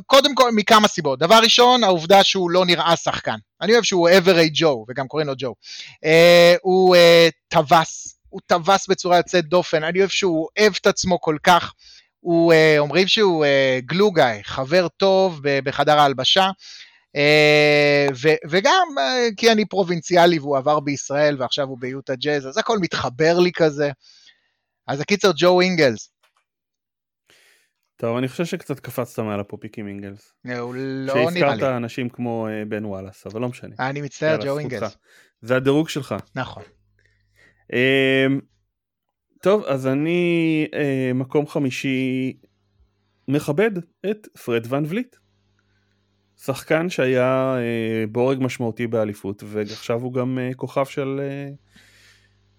[0.07, 1.19] קודם כל, מכמה סיבות.
[1.19, 3.37] דבר ראשון, העובדה שהוא לא נראה שחקן.
[3.63, 5.55] אני אוהב שהוא average Joe, וגם קוראים לו ג'ו.
[6.05, 6.97] אה, הוא
[7.49, 9.85] טווס, הוא טווס בצורה יוצאת דופן.
[9.85, 11.73] אני אוהב שהוא אוהב את עצמו כל כך.
[12.21, 13.45] הוא, אומרים שהוא
[13.81, 16.51] glue guy, חבר טוב בחדר ההלבשה,
[18.23, 18.87] ו, וגם
[19.37, 23.91] כי אני פרובינציאלי והוא עבר בישראל ועכשיו הוא ביוטה ג'אז, אז הכל מתחבר לי כזה.
[24.89, 26.11] אז הקיצר ג'ו אינגלס.
[27.97, 30.35] טוב, אני חושב שקצת קפצת מעל הפופיקים אינגלס.
[30.59, 31.41] הוא לא נראה לי.
[31.41, 33.75] שהזכרת אנשים כמו בן וואלאס, אבל לא משנה.
[33.79, 34.97] אני מצטער, ג'ו אינגלס.
[35.43, 36.15] זה הדירוג שלך.
[36.35, 36.63] נכון.
[37.73, 38.41] אמ,
[39.43, 42.37] טוב, אז אני אה, מקום חמישי
[43.29, 43.71] מכבד
[44.11, 45.17] את פרד ון וליט.
[46.37, 51.49] שחקן שהיה אה, בורג משמעותי באליפות, ועכשיו הוא גם אה, כוכב של אה,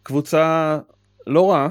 [0.03, 0.77] קבוצה
[1.27, 1.69] לא רעה.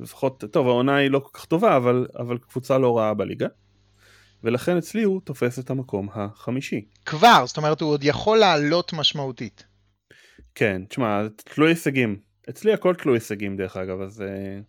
[0.00, 3.46] לפחות, טוב, העונה היא לא כל כך טובה, אבל, אבל קבוצה לא רעה בליגה.
[4.44, 6.84] ולכן אצלי הוא תופס את המקום החמישי.
[7.06, 9.64] כבר, זאת אומרת הוא עוד יכול לעלות משמעותית.
[10.54, 12.20] כן, תשמע, תלוי הישגים.
[12.50, 14.22] אצלי הכל תלוי הישגים דרך אגב, אז...
[14.22, 14.60] אה,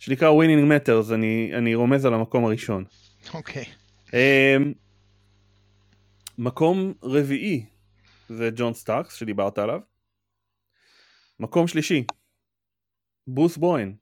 [0.00, 2.84] שנקרא winning matters, אני, אני רומז על המקום הראשון.
[3.34, 3.64] אוקיי.
[3.64, 4.10] אוקיי.
[4.10, 4.74] אמ,
[6.38, 7.66] מקום רביעי
[8.28, 9.80] זה ג'ון סטארקס שדיברת עליו.
[11.40, 12.04] מקום שלישי,
[13.26, 13.96] ברוס בוין.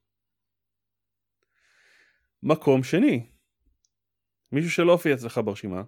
[2.47, 3.27] מקום שני,
[4.53, 5.83] מישהו שלא הופיע אצלך ברשימה,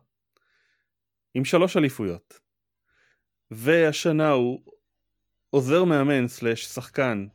[1.34, 2.40] עם שלוש אליפויות.
[3.50, 4.60] והשנה הוא
[5.50, 7.26] עוזר מאמן סלאש שחקן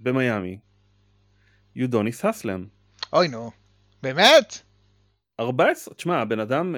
[0.00, 0.58] במיאמי,
[1.76, 2.66] יודוניס הסלם.
[3.12, 3.50] אוי נו,
[4.02, 4.62] באמת?
[5.40, 6.74] 14, תשמע, הבן אדם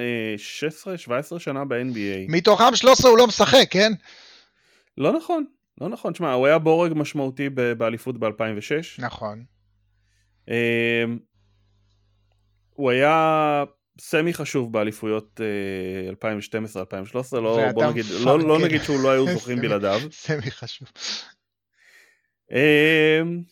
[1.35, 2.27] 16-17 שנה ב-NBA.
[2.29, 3.93] מתוכם 13 הוא לא משחק, כן?
[4.97, 5.45] לא נכון,
[5.81, 6.13] לא נכון.
[6.13, 9.03] תשמע, הוא היה בורג משמעותי באליפות ב-2006.
[9.03, 9.45] נכון.
[12.79, 13.65] הוא היה
[14.01, 15.41] סמי חשוב באליפויות
[16.23, 20.01] 2012-2013, אה, לא, בוא נגיד, לא, לא נגיד שהוא לא היו זוכים בלעדיו.
[20.13, 20.89] סמי חשוב.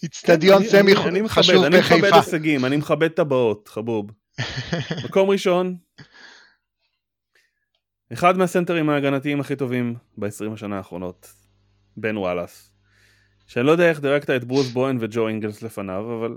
[0.02, 0.94] איצטדיון כן, סמי
[1.28, 1.66] חשוב בחיפה.
[1.66, 4.10] אני מכבד הישגים, אני מכבד טבעות, חבוב.
[5.06, 5.76] מקום ראשון,
[8.12, 11.32] אחד מהסנטרים ההגנתיים הכי טובים ב-20 השנה האחרונות,
[11.96, 12.70] בן וואלאס.
[13.46, 16.36] שאני לא יודע איך דירגת את ברוס בוין וג'ו אינגלס לפניו, אבל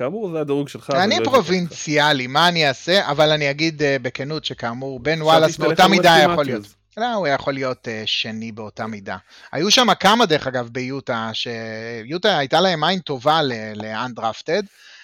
[0.00, 0.90] כאמור זה הדירוג שלך.
[0.90, 3.10] אני פרובינציאלי, מה אני אעשה?
[3.10, 6.66] אבל אני אגיד uh, בכנות שכאמור בן וואלאס באותה מידה יכול להיות.
[6.96, 9.16] לא, הוא יכול להיות uh, שני באותה מידה.
[9.52, 13.40] היו שם כמה דרך אגב ביוטה, שיוטה הייתה להם עין טובה
[13.74, 14.62] לאנדרפטד.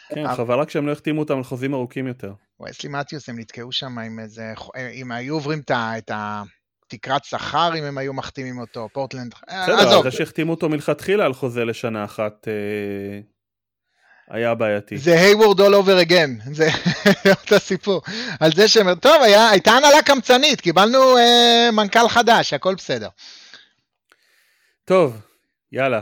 [0.08, 0.36] כן, אבל...
[0.36, 2.32] חבל רק שהם לא החתימו אותם על חוזים ארוכים יותר.
[2.68, 4.52] וסלי מתיוס, הם נתקעו שם עם איזה,
[4.92, 6.42] אם היו עוברים את ה...
[6.88, 11.34] תקרת שכר אם הם היו מחתימים אותו, פורטלנד, אה, בסדר, זה שהחתימו אותו מלכתחילה על
[11.34, 12.48] חוזה לשנה אחת,
[14.30, 14.98] היה בעייתי.
[14.98, 16.68] זה היוורד all over again, זה
[17.40, 18.02] אותו סיפור.
[18.40, 23.08] על זה שהם, טוב, היה, הייתה הנהלה קמצנית, קיבלנו אה, מנכ"ל חדש, הכל בסדר.
[24.84, 25.20] טוב,
[25.72, 26.00] יאללה.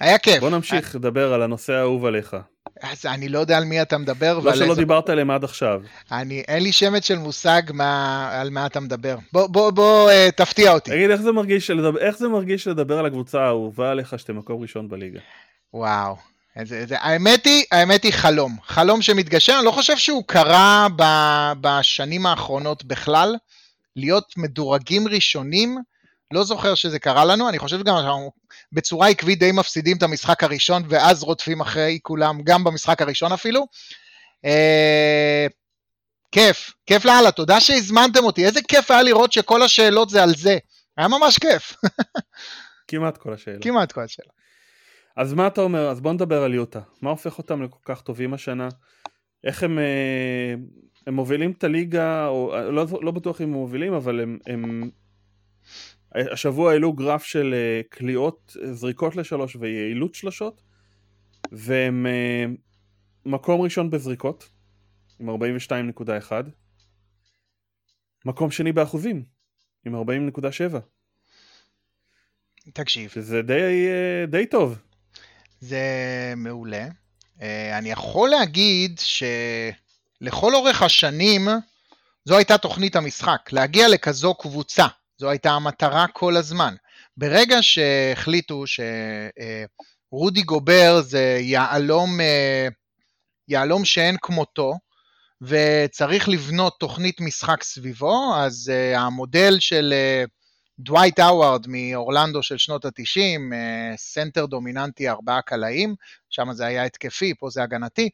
[0.00, 0.40] היה כיף.
[0.40, 2.36] בוא נמשיך לדבר על הנושא האהוב עליך.
[2.82, 4.38] אז אני לא יודע על מי אתה מדבר.
[4.38, 4.74] לא שלא איזה...
[4.74, 5.82] דיברת עליהם עד עכשיו.
[6.12, 9.16] אני, אין לי שמץ של מושג מה, על מה אתה מדבר.
[9.32, 10.90] בוא, בוא, בוא, אה, תפתיע אותי.
[10.90, 14.62] תגיד, איך זה מרגיש לדבר, איך זה מרגיש לדבר על הקבוצה האהובה עליך שאתם מקום
[14.62, 15.20] ראשון בליגה?
[15.74, 16.16] וואו,
[16.64, 18.56] זה, זה, האמת היא, האמת היא חלום.
[18.64, 21.02] חלום שמתגשם, אני לא חושב שהוא קרה ב,
[21.60, 23.36] בשנים האחרונות בכלל.
[23.96, 25.78] להיות מדורגים ראשונים,
[26.32, 28.32] לא זוכר שזה קרה לנו, אני חושב גם שאנחנו
[28.72, 33.66] בצורה עקבית די מפסידים את המשחק הראשון, ואז רודפים אחרי כולם, גם במשחק הראשון אפילו.
[34.44, 35.46] אה,
[36.32, 40.58] כיף, כיף לאללה, תודה שהזמנתם אותי, איזה כיף היה לראות שכל השאלות זה על זה.
[40.96, 41.74] היה ממש כיף.
[42.88, 43.62] כמעט כל השאלות.
[43.62, 44.37] כמעט כל השאלות.
[45.18, 45.88] אז מה אתה אומר?
[45.88, 46.80] אז בוא נדבר על יוטה.
[47.02, 48.68] מה הופך אותם לכל כך טובים השנה?
[49.44, 50.54] איך הם, אה,
[51.06, 54.90] הם מובילים את הליגה, או לא, לא בטוח אם הם מובילים, אבל הם, הם
[56.12, 60.62] השבוע העלו גרף של אה, קליעות, זריקות לשלוש ויעילות שלושות,
[61.52, 62.44] והם אה,
[63.26, 64.48] מקום ראשון בזריקות,
[65.20, 66.32] עם 42.1,
[68.24, 69.24] מקום שני באחוזים,
[69.86, 70.78] עם 40.7.
[72.72, 73.10] תקשיב.
[73.10, 73.88] שזה די,
[74.28, 74.78] די טוב.
[75.60, 75.82] זה
[76.36, 76.86] מעולה.
[77.42, 79.00] אה, אני יכול להגיד
[80.20, 81.48] שלכל אורך השנים
[82.24, 84.86] זו הייתה תוכנית המשחק, להגיע לכזו קבוצה,
[85.18, 86.74] זו הייתה המטרה כל הזמן.
[87.16, 92.68] ברגע שהחליטו שרודי גובר זה יהלום, אה,
[93.48, 94.74] יהלום שאין כמותו,
[95.42, 99.94] וצריך לבנות תוכנית משחק סביבו, אז המודל של
[100.78, 105.94] דווייט האווארד מאורלנדו של שנות ה-90, אה, סנטר דומיננטי ארבעה קלעים,
[106.30, 108.08] שם זה היה התקפי, פה זה הגנתי,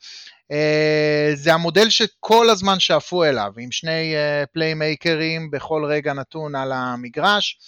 [0.52, 4.14] אה, זה המודל שכל הזמן שאפו אליו, עם שני
[4.52, 7.58] פליימייקרים אה, בכל רגע נתון על המגרש,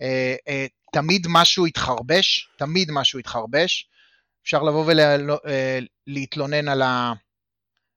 [0.00, 0.04] אה,
[0.48, 3.88] אה, תמיד משהו התחרבש, תמיד משהו התחרבש,
[4.42, 4.92] אפשר לבוא
[6.06, 7.12] ולהתלונן על ה...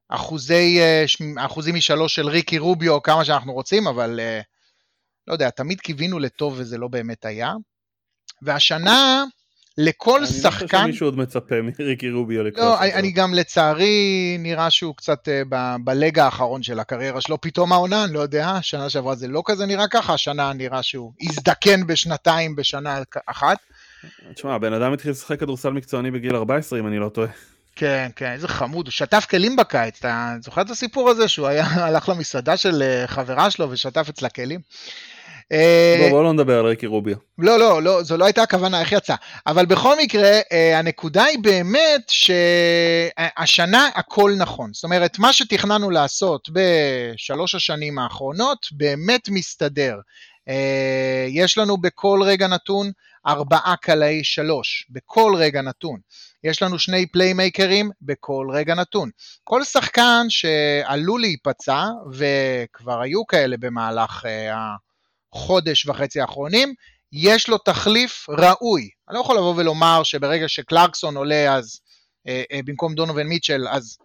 [0.10, 1.06] אחוזי, אה,
[1.38, 4.42] אחוזים משלוש של ריקי רוביו, כמה שאנחנו רוצים, אבל אה,
[5.30, 7.54] לא יודע, תמיד קיווינו לטוב וזה לא באמת היה.
[8.42, 9.24] והשנה,
[9.78, 10.48] לכל אני שחקן...
[10.52, 14.70] אני לא חושב שמישהו עוד מצפה מריקי רוביו לכל לא, אני, אני גם לצערי נראה
[14.70, 15.42] שהוא קצת אה,
[15.84, 19.65] בלג האחרון של הקריירה שלו, פתאום העונה, אני לא יודע, שנה שעברה זה לא כזה
[19.65, 23.58] נראה ככה, השנה נראה שהוא הזדקן בשנתיים בשנה אחת.
[24.34, 27.30] תשמע, הבן אדם התחיל לשחק כדורסל מקצועני בגיל 14, אם אני לא טועה.
[27.76, 31.65] כן, כן, איזה חמוד, הוא שטף כלים בקיץ, אתה זוכר את הסיפור הזה שהוא היה,
[31.65, 34.60] הלך למסעדה של אה, חברה שלו ושטף אצלה כלים?
[35.52, 37.16] אה, בוא, בוא לא נדבר על ריקי רוביו.
[37.38, 39.16] לא, לא, לא, זו לא הייתה הכוונה, איך יצא.
[39.48, 44.74] אבל בכל מקרה, אה, הנקודה היא באמת שהשנה הכל נכון.
[44.74, 49.96] זאת אומרת, מה שתכננו לעשות בשלוש השנים האחרונות באמת מסתדר.
[51.28, 52.92] יש לנו בכל רגע נתון
[53.28, 56.00] ארבעה קלעי שלוש, בכל רגע נתון.
[56.44, 59.10] יש לנו שני פליימייקרים בכל רגע נתון.
[59.44, 64.28] כל שחקן שעלול להיפצע, וכבר היו כאלה במהלך אה,
[65.34, 66.74] החודש וחצי האחרונים,
[67.12, 68.89] יש לו תחליף ראוי.
[69.10, 71.80] אני לא יכול לבוא ולומר שברגע שקלרקסון עולה אז
[72.28, 73.98] אה, אה, במקום דונובין מיטשל אז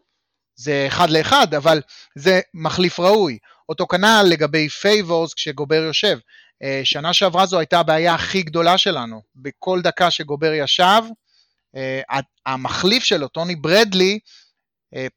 [0.57, 1.83] זה אחד לאחד, אבל
[2.15, 3.39] זה מחליף ראוי.
[3.69, 6.19] אותו כנ"ל לגבי פייבורס כשגובר יושב.
[6.19, 9.23] אה, שנה שעברה זו הייתה הבעיה הכי גדולה שלנו.
[9.37, 11.03] בכל דקה שגובר ישב,
[11.77, 14.19] אה, המחליף שלו, טוני ברדלי, אה,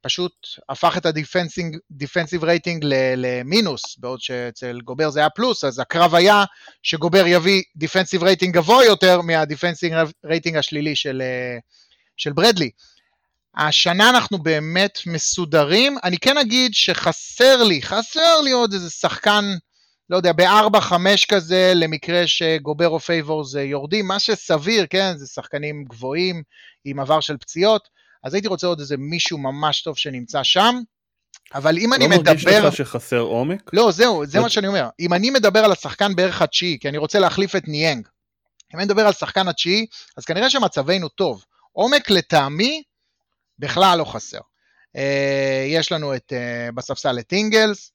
[0.01, 0.31] פשוט
[0.69, 2.83] הפך את ה defensive rating
[3.17, 6.43] למינוס, בעוד שאצל גובר זה היה פלוס, אז הקרב היה
[6.83, 9.93] שגובר יביא defensive rating גבוה יותר מה defensive
[10.25, 11.57] rating השלילי של, אה,
[12.17, 12.69] של ברדלי.
[13.57, 19.45] השנה אנחנו באמת מסודרים, אני כן אגיד שחסר לי, חסר לי עוד איזה שחקן
[20.09, 26.43] לא יודע, ב-4-5 כזה, למקרה שגובר או פייבורס יורדים, מה שסביר, כן, זה שחקנים גבוהים
[26.85, 27.87] עם עבר של פציעות,
[28.23, 30.79] אז הייתי רוצה עוד איזה מישהו ממש טוב שנמצא שם.
[31.53, 32.21] אבל אם לא אני מדבר...
[32.21, 33.69] לא מרגיש לך שחסר עומק?
[33.73, 34.89] לא, זהו, זה מה שאני אומר.
[34.99, 38.07] אם אני מדבר על השחקן בערך התשיעי, כי אני רוצה להחליף את ניאנג,
[38.73, 39.85] אם אני מדבר על שחקן התשיעי,
[40.17, 41.43] אז כנראה שמצבנו טוב.
[41.71, 42.83] עומק לטעמי
[43.59, 44.39] בכלל לא חסר.
[44.95, 47.91] אה, יש לנו את, אה, בספסל את אינגלס,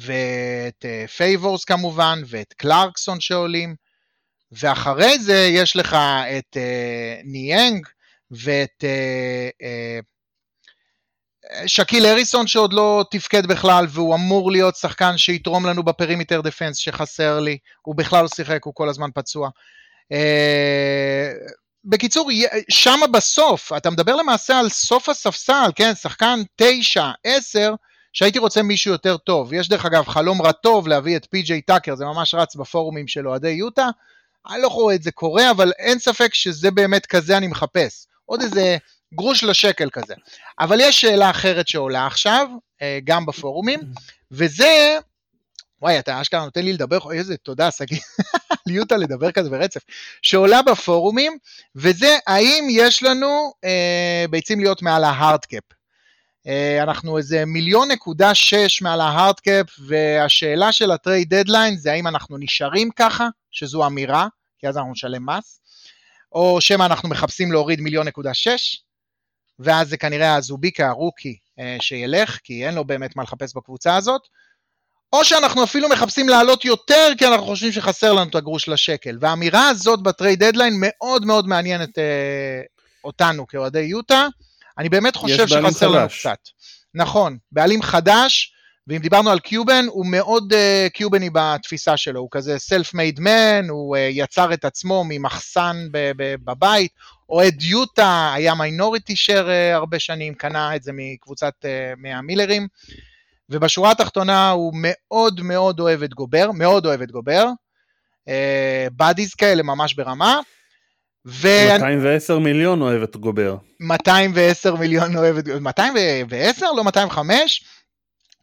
[0.00, 0.84] ואת
[1.16, 3.74] פייבורס אה, כמובן, ואת קלרקסון שעולים,
[4.52, 5.96] ואחרי זה יש לך
[6.38, 6.56] את
[7.24, 7.86] ניאנג
[8.30, 10.06] ואת אה, אה,
[11.66, 16.76] שקיל הריסון שעוד לא תפקד בכלל, והוא אמור להיות שחקן שיתרום לנו ב perimeter defense
[16.76, 19.48] שחסר לי, הוא בכלל לא שיחק, הוא כל הזמן פצוע.
[20.12, 20.16] Uh,
[21.84, 22.30] בקיצור,
[22.68, 27.74] שמה בסוף, אתה מדבר למעשה על סוף הספסל, כן, שחקן 9, 10,
[28.12, 29.52] שהייתי רוצה מישהו יותר טוב.
[29.52, 33.28] יש דרך אגב חלום רע טוב להביא את פי.ג'יי טאקר, זה ממש רץ בפורומים של
[33.28, 33.88] אוהדי יוטה.
[34.50, 38.06] אני לא רואה את זה קורה, אבל אין ספק שזה באמת כזה אני מחפש.
[38.26, 38.76] עוד איזה
[39.14, 40.14] גרוש לשקל כזה.
[40.60, 42.48] אבל יש שאלה אחרת שעולה עכשיו,
[42.82, 43.80] אה, גם בפורומים,
[44.30, 44.98] וזה,
[45.82, 47.98] וואי, אתה אשכרה נותן לי לדבר, איזה תודה, שגיא,
[48.66, 49.80] ליוטה לדבר כזה ברצף,
[50.22, 51.38] שעולה בפורומים,
[51.76, 55.62] וזה האם יש לנו אה, ביצים להיות מעל ה hard cap.
[56.46, 61.76] אה, אנחנו איזה מיליון נקודה שש מעל ה hard cap, והשאלה של ה trade deadline
[61.76, 64.26] זה האם אנחנו נשארים ככה, שזו אמירה,
[64.58, 65.60] כי אז אנחנו נשלם מס,
[66.36, 68.82] או שמא אנחנו מחפשים להוריד מיליון נקודה שש,
[69.58, 74.20] ואז זה כנראה אזובוקי הרוקי אה, שילך, כי אין לו באמת מה לחפש בקבוצה הזאת,
[75.12, 79.18] או שאנחנו אפילו מחפשים לעלות יותר, כי אנחנו חושבים שחסר לנו את הגרוש לשקל.
[79.20, 82.62] והאמירה הזאת ב trade deadline מאוד מאוד מעניינת אה,
[83.04, 84.26] אותנו כאוהדי יוטה,
[84.78, 86.38] אני באמת חושב שחסר לנו קצת.
[86.94, 88.52] נכון, בעלים חדש,
[88.88, 92.56] ואם דיברנו על קיובן, הוא מאוד אה, קיובני בתפיסה שלו, הוא כזה
[92.94, 96.90] made man, הוא אה, יצר את עצמו ממחסן ב- ב- בבית,
[97.28, 102.66] אוהד יוטה, היה minority share אה, הרבה שנים, קנה את זה מקבוצת, אה, מהמילרים,
[103.50, 107.46] ובשורה התחתונה הוא מאוד מאוד אוהב את גובר, מאוד אוהב את גובר,
[108.96, 110.40] בדיז uh, כאלה ממש ברמה,
[111.26, 111.48] ו...
[111.48, 113.56] 210 מיליון אוהב את גובר.
[113.80, 115.48] 210 מיליון אוהב את...
[115.60, 116.66] 210?
[116.76, 117.64] לא 205?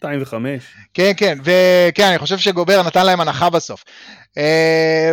[0.03, 0.63] 205.
[0.93, 3.83] כן, כן, וכן, אני חושב שגובר נתן להם הנחה בסוף.
[4.37, 5.11] אה,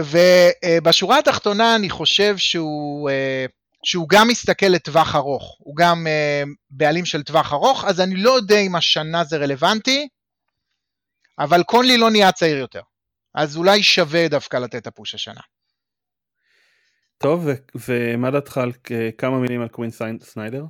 [0.81, 3.11] ובשורה התחתונה אני חושב שהוא...
[3.11, 3.47] אה,
[3.85, 6.07] שהוא גם מסתכל לטווח ארוך, הוא גם
[6.71, 10.09] בעלים של טווח ארוך, אז אני לא יודע אם השנה זה רלוונטי,
[11.39, 12.81] אבל קונלי לא נהיה צעיר יותר,
[13.35, 15.41] אז אולי שווה דווקא לתת את ה push השנה.
[17.19, 17.49] טוב,
[17.89, 18.73] ומה דעתך על
[19.19, 19.91] כמה מילים על קווין
[20.23, 20.65] סניידר?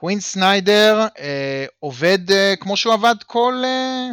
[0.00, 4.08] קווין סניידר אה, עובד אה, כמו שהוא עבד כל, אה,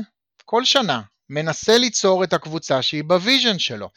[0.45, 3.89] כל שנה, מנסה ליצור את הקבוצה שהיא ב vision שלו.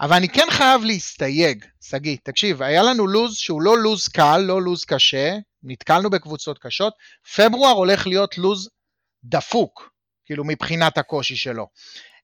[0.00, 4.62] אבל אני כן חייב להסתייג, שגיא, תקשיב, היה לנו לוז שהוא לא לוז קל, לא
[4.62, 6.94] לוז קשה, נתקלנו בקבוצות קשות,
[7.36, 8.68] פברואר הולך להיות לוז
[9.24, 9.90] דפוק,
[10.26, 11.66] כאילו מבחינת הקושי שלו.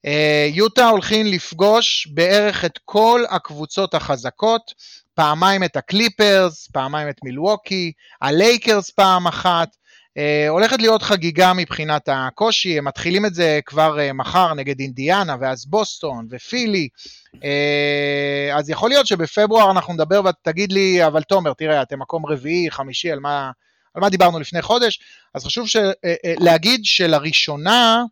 [0.07, 4.63] אה, יוטה הולכים לפגוש בערך את כל הקבוצות החזקות,
[5.15, 7.93] פעמיים את הקליפרס, פעמיים את מילווקי,
[8.23, 9.69] הלייקרס פעם אחת,
[10.11, 15.37] אה, הולכת להיות חגיגה מבחינת הקושי, הם מתחילים את זה כבר אה, מחר נגד אינדיאנה
[15.41, 16.89] ואז בוסטון ופילי,
[17.35, 17.39] uh,
[18.59, 23.11] אז יכול להיות שבפברואר אנחנו נדבר ותגיד לי, אבל תומר, תראה, אתם מקום רביעי, חמישי,
[23.11, 23.51] על מה,
[23.95, 25.01] על מה דיברנו לפני חודש,
[25.35, 28.03] אז חשוב ש, uh, uh, להגיד שלראשונה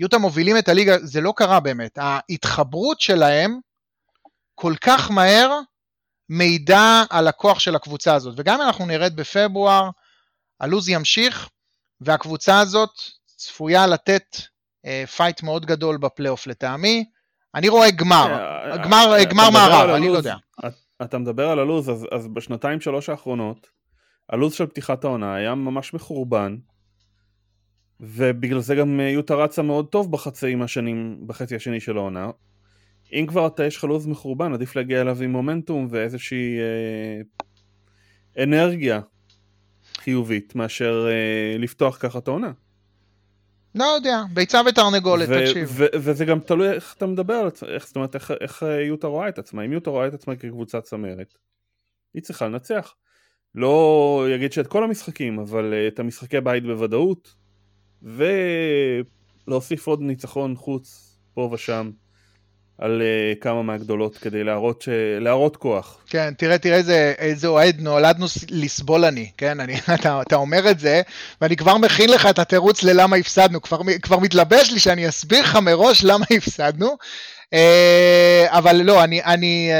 [0.00, 3.58] יוטה מובילים את הליגה, זה לא קרה באמת, ההתחברות שלהם
[4.54, 5.60] כל כך מהר
[6.28, 9.90] מעידה על הכוח של הקבוצה הזאת, וגם אם אנחנו נרד בפברואר,
[10.60, 11.48] הלו"ז ימשיך,
[12.00, 12.90] והקבוצה הזאת
[13.26, 14.36] צפויה לתת
[14.86, 17.04] אה, fight מאוד גדול בפלייאוף לטעמי.
[17.54, 18.26] אני רואה גמר,
[18.72, 20.36] אה, גמר, אה, גמר מערב, אני לא יודע.
[21.02, 23.66] אתה מדבר על הלו"ז, אז, אז בשנתיים שלוש האחרונות,
[24.28, 26.56] הלו"ז של פתיחת העונה היה ממש מחורבן,
[28.00, 32.30] ובגלל זה גם אה, יוטה רצה מאוד טוב בחצי השנים, בחצי השני של העונה.
[33.12, 37.20] אם כבר אתה יש לך לו"ז מחורבן, עדיף להגיע אליו עם מומנטום ואיזושהי אה,
[38.42, 39.00] אנרגיה
[39.96, 42.52] חיובית מאשר אה, לפתוח ככה את העונה.
[43.74, 45.80] לא יודע, ביצה ותרנגולת, תקשיב.
[45.94, 49.38] וזה גם תלוי איך אתה מדבר, איך, זאת אומרת, איך, איך אה, יוטה רואה את
[49.38, 49.64] עצמה.
[49.64, 51.34] אם יוטה רואה את עצמה כקבוצת צמרת,
[52.14, 52.94] היא צריכה לנצח.
[53.54, 57.34] לא יגיד שאת כל המשחקים, אבל uh, את המשחקי בית בוודאות,
[58.02, 61.90] ולהוסיף עוד ניצחון חוץ פה ושם.
[62.78, 64.88] על uh, כמה מהגדולות כדי להראות, ש...
[65.20, 65.98] להראות כוח.
[66.06, 69.60] כן, תראה, תראה איזה, איזה אוהד נולדנו לסבול אני, כן?
[69.60, 71.02] אני, אתה, אתה אומר את זה,
[71.40, 75.56] ואני כבר מכין לך את התירוץ ללמה הפסדנו, כבר, כבר מתלבש לי שאני אסביר לך
[75.56, 76.96] מראש למה הפסדנו.
[77.54, 77.56] Uh,
[78.46, 79.70] אבל לא, אני, אני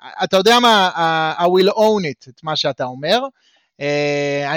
[0.00, 0.90] uh, אתה יודע מה,
[1.38, 3.18] I will own it, את מה שאתה אומר.
[3.18, 3.49] Uh,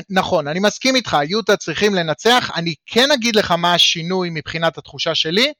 [0.09, 5.15] נכון, אני מסכים איתך, יוטה צריכים לנצח, אני כן אגיד לך מה השינוי מבחינת התחושה
[5.15, 5.53] שלי.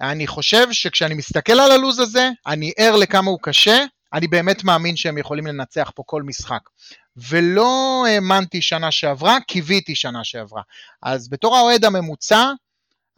[0.00, 4.96] אני חושב שכשאני מסתכל על הלוז הזה, אני ער לכמה הוא קשה, אני באמת מאמין
[4.96, 6.60] שהם יכולים לנצח פה כל משחק.
[7.16, 10.62] ולא האמנתי שנה שעברה, קיוויתי שנה שעברה.
[11.02, 12.44] אז בתור האוהד הממוצע,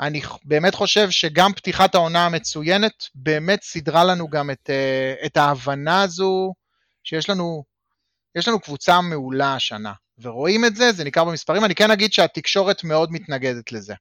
[0.01, 6.03] אני באמת חושב שגם פתיחת העונה המצוינת באמת סידרה לנו גם את, אה, את ההבנה
[6.03, 6.53] הזו
[7.05, 7.64] שיש לנו,
[8.35, 9.93] יש לנו קבוצה מעולה השנה.
[10.18, 11.64] ורואים את זה, זה ניכר במספרים.
[11.64, 13.95] אני כן אגיד שהתקשורת מאוד מתנגדת לזה.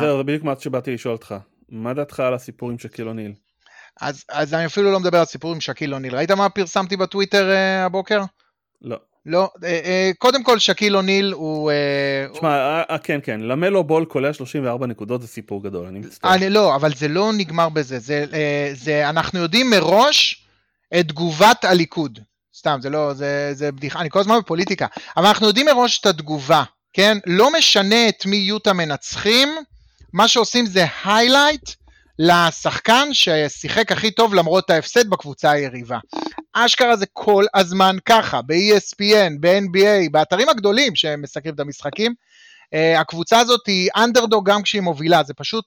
[0.00, 1.34] זהו, זה בדיוק מה שבאתי לשאול אותך.
[1.68, 3.32] מה דעתך על הסיפור עם שקיל אוניל?
[4.00, 6.16] אז, אז אני אפילו לא מדבר על סיפור עם שקיל אוניל.
[6.16, 8.20] ראית מה פרסמתי בטוויטר אה, הבוקר?
[8.82, 8.96] לא.
[9.26, 11.70] לא, אה, אה, קודם כל שקיל אוניל הוא...
[12.32, 16.34] תשמע, אה, אה, כן, כן, למלו בול קולע 34 נקודות זה סיפור גדול, אני מצטער.
[16.34, 20.46] אני לא, אבל זה לא נגמר בזה, זה, אה, זה, אנחנו יודעים מראש
[21.00, 22.18] את תגובת הליכוד.
[22.56, 24.86] סתם, זה לא, זה, זה בדיחה, אני כל הזמן בפוליטיקה,
[25.16, 27.18] אבל אנחנו יודעים מראש את התגובה, כן?
[27.26, 29.48] לא משנה את מי יוטה מנצחים,
[30.12, 31.70] מה שעושים זה היילייט
[32.18, 35.98] לשחקן ששיחק הכי טוב למרות ההפסד בקבוצה היריבה.
[36.52, 42.14] אשכרה זה כל הזמן ככה, ב-ESPN, ב-NBA, באתרים הגדולים שמסקרים את המשחקים.
[42.74, 45.64] Uh, הקבוצה הזאת היא אנדרדוג גם כשהיא מובילה, זה פשוט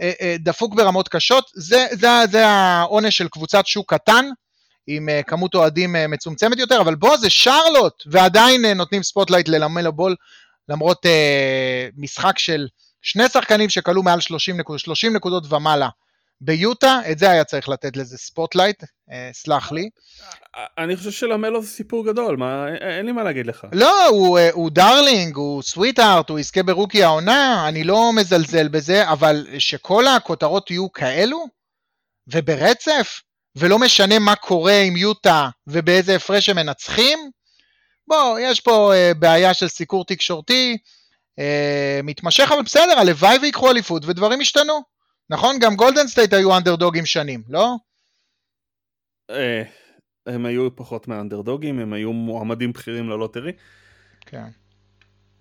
[0.00, 1.50] uh, uh, דפוק ברמות קשות.
[1.54, 4.24] זה, זה, זה העונש של קבוצת שוק קטן,
[4.86, 9.48] עם אה, כמות אוהדים אה, מצומצמת יותר, אבל בוא, זה שרלוט, ועדיין אה, נותנים spotlight
[9.48, 10.16] ללמלו בול,
[10.68, 11.06] למרות
[11.96, 12.66] משחק של
[13.02, 15.88] שני שחקנים שקלעו מעל 30 נקודות, 30 נקודות ומעלה
[16.44, 19.88] ביוטה, את זה היה צריך לתת לזה spotlight, אה, סלח לי.
[20.78, 23.66] אני חושב שלמלו זה סיפור גדול, מה, אין לי מה להגיד לך.
[23.72, 29.08] לא, הוא, אה, הוא darling, הוא sweetheart, הוא יזכה ברוקי העונה, אני לא מזלזל בזה,
[29.08, 31.46] אבל שכל הכותרות יהיו כאלו,
[32.28, 33.20] וברצף,
[33.56, 37.18] ולא משנה מה קורה עם יוטה ובאיזה הפרש הם מנצחים,
[38.08, 40.78] בוא, יש פה אה, בעיה של סיקור תקשורתי,
[41.38, 44.82] אה, מתמשך, אבל בסדר, הלוואי ויקחו אליפות ודברים השתנו.
[45.30, 45.56] נכון?
[45.60, 47.74] גם גולדן סטייט היו אנדרדוגים שנים, לא?
[49.30, 49.62] אה,
[50.26, 53.52] הם היו פחות מאנדרדוגים, הם היו מועמדים בכירים ל lottery.
[54.20, 54.46] כן.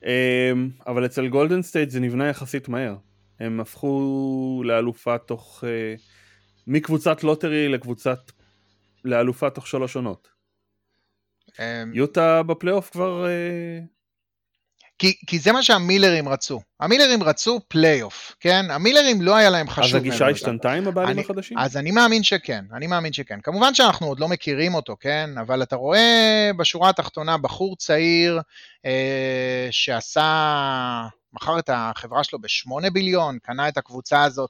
[0.05, 0.51] אה,
[0.87, 2.95] אבל אצל גולדן סטייט זה נבנה יחסית מהר.
[3.39, 5.63] הם הפכו לאלופה תוך...
[6.67, 8.31] מקבוצת lottery לקבוצת...
[9.05, 10.27] לאלופה תוך שלוש עונות.
[11.93, 13.25] יוטה בפלייאוף כבר...
[14.99, 16.61] כי, כי זה מה שהמילרים רצו.
[16.79, 18.65] המילרים רצו פלייאוף, כן?
[18.71, 19.83] המילרים לא היה להם חשוב.
[19.83, 21.57] אז הגישה השתנתה עם הבעלים החדשים?
[21.57, 23.39] אז אני מאמין שכן, אני מאמין שכן.
[23.43, 25.29] כמובן שאנחנו עוד לא מכירים אותו, כן?
[25.39, 28.41] אבל אתה רואה בשורה התחתונה בחור צעיר
[28.85, 34.49] אה, שעשה, מכר את החברה שלו ב-8 ביליון, קנה את הקבוצה הזאת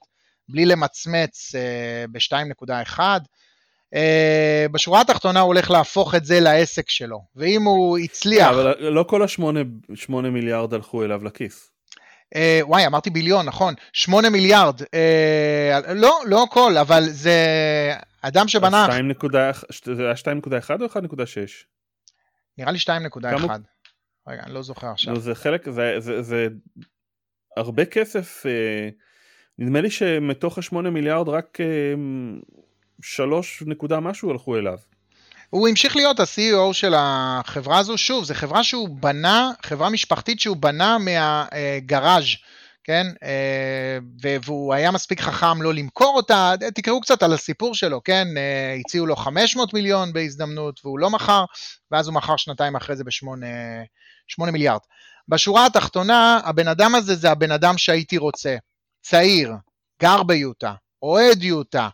[0.49, 2.99] בלי למצמץ אה, ב-2.1.
[3.95, 8.49] Uh, בשורה התחתונה הוא הולך להפוך את זה לעסק שלו, ואם הוא הצליח...
[8.49, 11.71] אבל לא כל השמונה מיליארד הלכו אליו לכיס.
[12.35, 17.37] Uh, וואי, אמרתי ביליון, נכון, שמונה מיליארד, uh, לא, לא הכל, אבל זה
[18.21, 18.87] אדם שבנה...
[19.83, 20.91] זה היה 2.1 או 1.6?
[22.57, 23.21] נראה לי 2.1.
[23.21, 23.55] כמה...
[24.27, 25.19] רגע, אני לא זוכר עכשיו.
[25.19, 26.47] זה חלק, זה, זה, זה
[27.57, 28.43] הרבה כסף,
[29.61, 31.57] נדמה לי שמתוך השמונה מיליארד רק
[33.01, 34.77] שלוש נקודה משהו הלכו אליו.
[35.49, 40.57] הוא המשיך להיות ה-CEO של החברה הזו, שוב, זו חברה שהוא בנה, חברה משפחתית שהוא
[40.57, 42.23] בנה מהגראז',
[42.83, 43.07] כן?
[43.23, 43.97] אה,
[44.45, 48.27] והוא היה מספיק חכם לא למכור אותה, תקראו קצת על הסיפור שלו, כן?
[48.37, 51.45] אה, הציעו לו 500 מיליון בהזדמנות והוא לא מכר,
[51.91, 54.79] ואז הוא מכר שנתיים אחרי זה ב-8 מיליארד.
[55.27, 58.55] בשורה התחתונה, הבן אדם הזה זה הבן אדם שהייתי רוצה.
[59.01, 59.53] צעיר,
[60.01, 61.89] גר ביוטה, אוהד יוטה,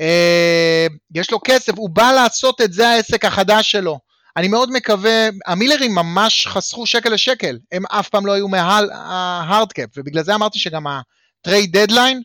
[0.00, 3.98] אה, יש לו כסף, הוא בא לעשות את זה העסק החדש שלו.
[4.36, 9.32] אני מאוד מקווה, המילרים ממש חסכו שקל לשקל, הם אף פעם לא היו מה hard
[9.32, 12.22] cap, ובגלל זה אמרתי שגם ה trade deadline,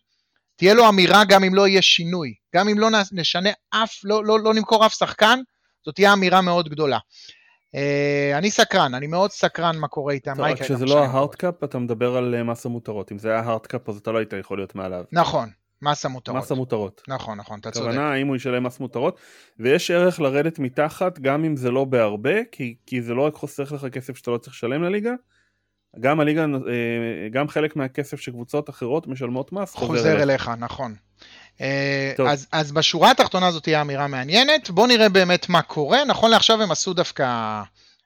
[0.55, 4.39] תהיה לו אמירה גם אם לא יהיה שינוי, גם אם לא נשנה אף, לא, לא,
[4.39, 5.39] לא נמכור אף שחקן,
[5.86, 6.97] זאת תהיה אמירה מאוד גדולה.
[7.74, 10.34] Uh, אני סקרן, אני מאוד סקרן מה קורה איתם.
[10.36, 13.97] טוב, כשזה לא ההארדקאפ, אתה מדבר על אה, מס המותרות, אם זה היה הארדקאפ אז
[13.97, 15.03] אתה לא היית יכול להיות מעליו.
[15.11, 15.49] נכון,
[15.82, 16.38] מס המותרות.
[16.38, 17.01] מס המותרות.
[17.07, 17.88] נכון, נכון, אתה צודק.
[17.88, 19.19] הכוונה האם הוא ישלם מס מותרות,
[19.59, 23.71] ויש ערך לרדת מתחת גם אם זה לא בהרבה, כי, כי זה לא רק חוסך
[23.71, 25.13] לך כסף שאתה לא צריך לשלם לליגה,
[25.99, 30.21] גם הליגה, אה, גם חלק מהכסף שקבוצות אחרות משלמות מס חוזר, חוזר אליך.
[30.21, 30.95] אליך, נכון.
[31.61, 36.31] אה, אז, אז בשורה התחתונה זאת תהיה אמירה מעניינת, בואו נראה באמת מה קורה, נכון
[36.31, 37.23] לעכשיו הם עשו דווקא,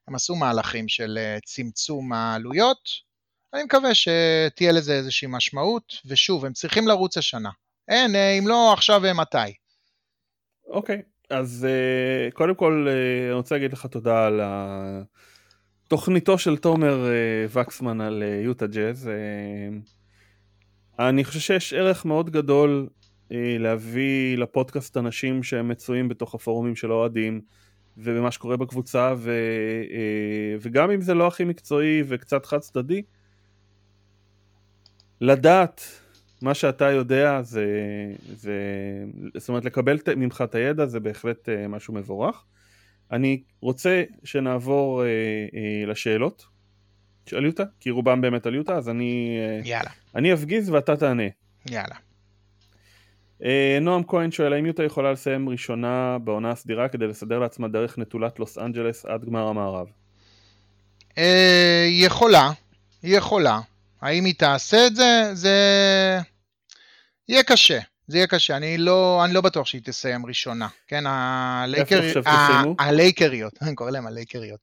[0.08, 3.08] הם עשו מהלכים של אה, צמצום העלויות,
[3.54, 7.50] אני מקווה שתהיה לזה איזושהי משמעות, ושוב, הם צריכים לרוץ השנה.
[7.88, 9.38] אין, אה, אם לא עכשיו מתי.
[10.68, 11.18] אוקיי, okay.
[11.30, 14.42] אז uh, קודם כל uh, אני רוצה להגיד לך תודה על
[15.88, 19.10] תוכניתו של תומר uh, וקסמן על יוטה ג'אז.
[21.00, 22.90] אני חושב שיש ערך מאוד גדול
[23.32, 27.42] להביא לפודקאסט אנשים שהם מצויים בתוך הפורומים של האוהדים
[27.98, 29.32] ובמה שקורה בקבוצה ו,
[29.84, 33.02] uh, וגם אם זה לא הכי מקצועי וקצת חד צדדי,
[35.22, 35.82] לדעת
[36.42, 37.66] מה שאתה יודע זה,
[38.36, 38.54] זה,
[39.38, 42.44] זאת אומרת לקבל ממך את הידע זה בהחלט אה, משהו מבורך.
[43.12, 46.46] אני רוצה שנעבור אה, אה, לשאלות
[47.26, 49.90] של יוטה, כי רובם באמת על יוטה, אז אני, יאללה.
[50.16, 51.24] אני אפגיז ואתה תענה.
[51.70, 51.96] יאללה.
[53.82, 58.40] נועם כהן שואל האם יוטה יכולה לסיים ראשונה בעונה הסדירה כדי לסדר לעצמה דרך נטולת
[58.40, 59.88] לוס אנג'לס עד גמר המערב?
[61.90, 62.52] יכולה,
[63.04, 63.60] יכולה.
[64.02, 65.30] האם היא תעשה את זה?
[65.34, 65.58] זה
[67.30, 67.80] יהיה קשה.
[68.08, 72.02] זה יהיה קשה, אני לא, אני לא בטוח שהיא תסיים ראשונה, כן, הלייקר...
[72.80, 74.60] הלייקריות, אני קורא להם הלייקריות.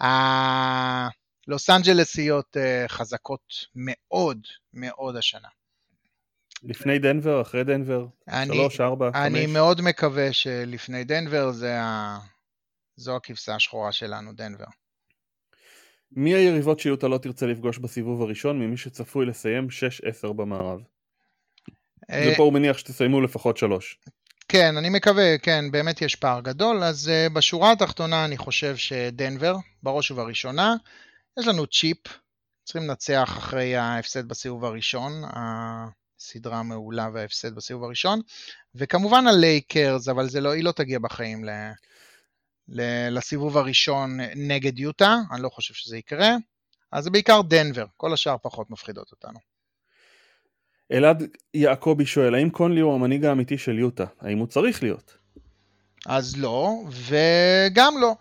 [0.00, 3.40] הלוס אנג'לסיות אה, חזקות
[3.74, 4.38] מאוד
[4.74, 5.48] מאוד השנה.
[6.64, 8.06] לפני דנבר, אחרי דנבר,
[8.44, 9.26] שלוש, ארבע, חמש.
[9.26, 12.18] אני מאוד מקווה שלפני דנבר זה ה...
[12.96, 14.64] זו הכבשה השחורה שלנו, דנבר.
[16.12, 19.68] מי היריבות שיוטה לא תרצה לפגוש בסיבוב הראשון ממי שצפוי לסיים
[20.28, 20.80] 6-10 במערב?
[22.10, 23.98] אה, ופה הוא מניח שתסיימו לפחות 3.
[24.48, 29.56] כן, אני מקווה, כן, באמת יש פער גדול, אז uh, בשורה התחתונה אני חושב שדנבר,
[29.82, 30.74] בראש ובראשונה,
[31.40, 31.98] יש לנו צ'יפ,
[32.64, 35.12] צריכים לנצח אחרי ההפסד בסיבוב הראשון,
[36.22, 38.20] הסדרה המעולה וההפסד בסיבוב הראשון,
[38.74, 41.50] וכמובן הלייקרס, אבל לא, היא לא תגיע בחיים ל...
[43.10, 46.30] לסיבוב הראשון נגד יוטה, אני לא חושב שזה יקרה.
[46.92, 49.38] אז זה בעיקר דנבר, כל השאר פחות מפחידות אותנו.
[50.92, 51.22] אלעד
[51.54, 54.04] יעקבי שואל, האם קונלי הוא המנהיג האמיתי של יוטה?
[54.20, 55.16] האם הוא צריך להיות?
[56.06, 58.14] אז לא, וגם לא.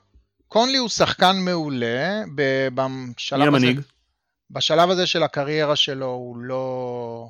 [0.48, 3.78] קונלי הוא שחקן מעולה, בשלב מי המנהיג?
[3.78, 3.88] הזה,
[4.50, 7.28] בשלב הזה של הקריירה שלו הוא לא...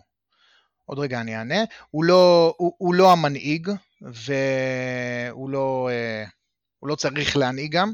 [0.91, 1.63] עוד רגע אני אענה.
[1.91, 3.69] הוא לא, הוא, הוא לא המנהיג,
[4.01, 5.89] והוא לא...
[5.91, 6.23] אה,
[6.79, 7.91] הוא לא צריך להנהיג גם.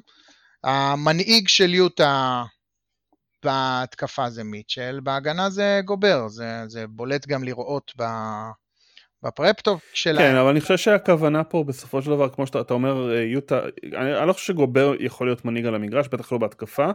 [0.64, 2.44] המנהיג של יוטה
[3.44, 8.04] בהתקפה זה מיטשל, בהגנה זה גובר, זה, זה בולט גם לראות ב,
[9.24, 10.32] בפרפטופ שלהם.
[10.32, 13.60] כן, אבל אני חושב שהכוונה פה בסופו של דבר, כמו שאתה אומר, אה, יוטה,
[13.96, 16.90] אני, אני לא חושב שגובר יכול להיות מנהיג על המגרש, בטח לא בהתקפה,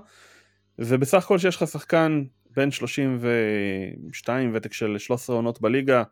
[0.79, 2.23] ובסך הכל שיש לך שחקן
[2.57, 6.03] בין 32, ותק של 13 עונות בליגה,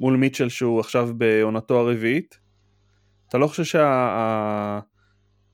[0.00, 2.38] מול מיטשל שהוא עכשיו בעונתו הרביעית,
[3.28, 3.80] אתה לא חושב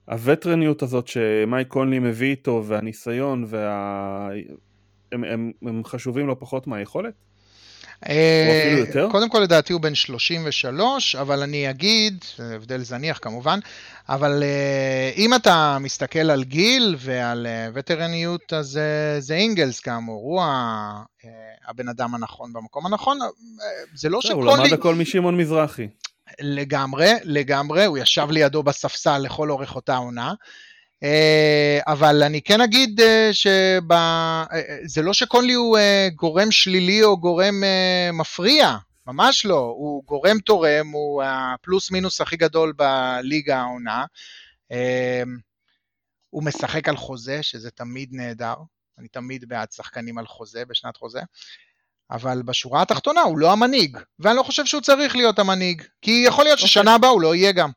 [0.07, 0.85] שהווטרניות שה...
[0.85, 4.29] הזאת שמייק קונלי מביא איתו, והניסיון, וה...
[5.11, 7.13] הם, הם, הם חשובים לא פחות מהיכולת?
[8.09, 13.59] אה, קודם כל לדעתי הוא בן 33, אבל אני אגיד, הבדל זניח כמובן,
[14.09, 18.79] אבל אה, אם אתה מסתכל על גיל ועל אה, וטרניות, אז
[19.19, 20.41] זה אינגלס כאמור, הוא
[21.67, 23.19] הבן אדם הנכון במקום הנכון,
[23.93, 24.49] זה לא שקולי...
[24.49, 25.87] הוא למד הכל משמעון מזרחי.
[26.39, 30.33] לגמרי, לגמרי, הוא ישב לידו בספסל לכל אורך אותה עונה.
[31.03, 33.79] אה, אבל אני כן אגיד אה, שזה
[35.01, 35.77] אה, לא שקונלי הוא
[36.15, 37.63] גורם שלילי או גורם
[38.13, 38.75] מפריע,
[39.07, 44.05] ממש לא, הוא גורם תורם, הוא הפלוס מינוס הכי גדול בליגה העונה.
[46.29, 48.55] הוא משחק על חוזה, שזה תמיד נהדר,
[48.99, 51.21] אני תמיד בעד שחקנים על חוזה, בשנת חוזה,
[52.11, 56.43] אבל בשורה התחתונה הוא לא המנהיג, ואני לא חושב שהוא צריך להיות המנהיג, כי יכול
[56.43, 56.95] להיות ששנה אוקיי.
[56.95, 57.69] הבאה הוא לא יהיה גם.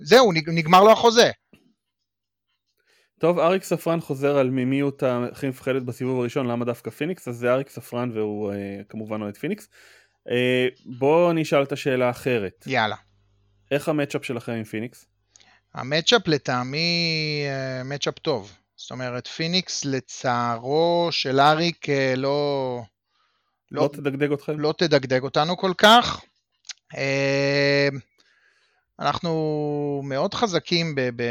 [0.00, 1.30] זהו, נגמר לו החוזה.
[3.20, 4.92] טוב, אריק ספרן חוזר על ממי הוא
[5.32, 9.36] הכי מפחדת בסיבוב הראשון, למה דווקא פיניקס, אז זה אריק ספרן והוא אה, כמובן אוהד
[9.36, 9.68] פיניקס.
[10.30, 12.64] אה, בואו נשאל את השאלה האחרת.
[12.66, 12.96] יאללה.
[13.70, 15.06] איך ה matchup שלכם עם פיניקס?
[15.74, 18.52] ה matchup לטעמי אה, matchup טוב.
[18.76, 22.82] זאת אומרת, פיניקס לצערו של אריק אה, לא...
[23.70, 24.60] לא, לא תדגדג אתכם?
[24.60, 26.20] לא תדגדג אותנו כל כך.
[26.96, 27.88] אה,
[28.98, 31.00] אנחנו מאוד חזקים ב...
[31.00, 31.22] ב...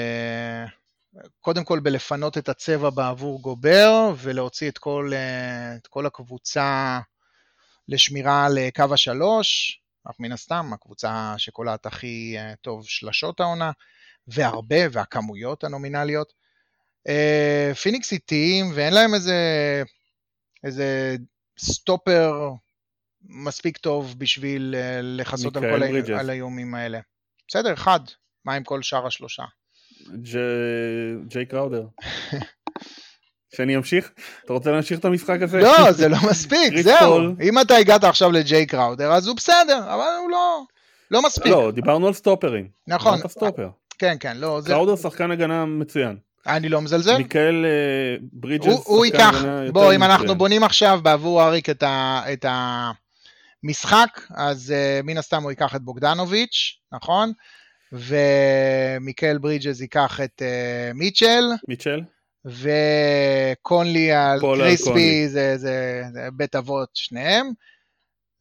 [1.40, 7.00] קודם כל בלפנות את הצבע בעבור גובר ולהוציא את כל, אה, את כל הקבוצה
[7.88, 13.72] לשמירה לקו השלוש, אך מן הסתם הקבוצה שקולעת הכי אה, טוב שלשות העונה,
[14.28, 16.34] והרבה, והכמויות הנומינליות.
[17.08, 19.38] אה, פיניקס איטיים ואין להם איזה,
[20.64, 21.16] איזה
[21.60, 22.50] סטופר
[23.22, 25.84] מספיק טוב בשביל לכסות על כל
[26.30, 27.00] האיומים האלה.
[27.48, 28.00] בסדר, אחד,
[28.46, 29.44] מה עם כל שאר השלושה?
[31.28, 31.84] ג'יי קראודר.
[33.56, 34.12] שאני אמשיך?
[34.46, 35.60] אתה רוצה להמשיך את המשחק הזה?
[35.60, 37.20] לא, זה לא מספיק, זהו.
[37.42, 40.64] אם אתה הגעת עכשיו לג'יי קראודר, אז הוא בסדר, אבל הוא לא,
[41.12, 41.52] לא מספיק.
[41.52, 42.68] לא, דיברנו על סטופרים.
[42.88, 43.20] נכון.
[43.28, 43.70] סטופר.
[43.98, 44.62] כן, כן, לא.
[44.66, 46.18] קראודר שחקן הגנה מצוין.
[46.48, 47.18] אני לא מזלזל.
[47.18, 49.72] מיקל אה, ברידג'ס שחקן הגנה יותר מצוין.
[49.74, 52.46] בוא, אם אנחנו בונים עכשיו בעבור אריק את
[53.64, 57.32] המשחק, אז אה, מן הסתם הוא ייקח את בוגדנוביץ', נכון?
[57.92, 61.44] ומיקל ברידג'ז ייקח את uh, מיטשל.
[61.68, 62.02] מיטשל.
[62.46, 67.52] וקונלי על קריספי זה, זה, זה בית אבות שניהם.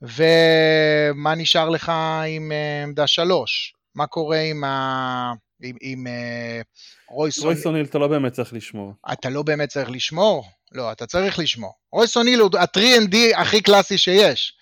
[0.02, 1.92] ומה נשאר לך
[2.26, 3.74] עם uh, עמדה שלוש?
[3.94, 5.32] מה קורה עם, ה...
[5.62, 6.64] עם, עם uh,
[7.08, 8.92] רויס רויס אוניל אתה לא באמת צריך לשמור.
[9.12, 10.44] אתה לא באמת צריך לשמור?
[10.72, 11.72] לא, אתה צריך לשמור.
[11.92, 14.57] רויס אוניל הוא ה-3ND הכי קלאסי שיש.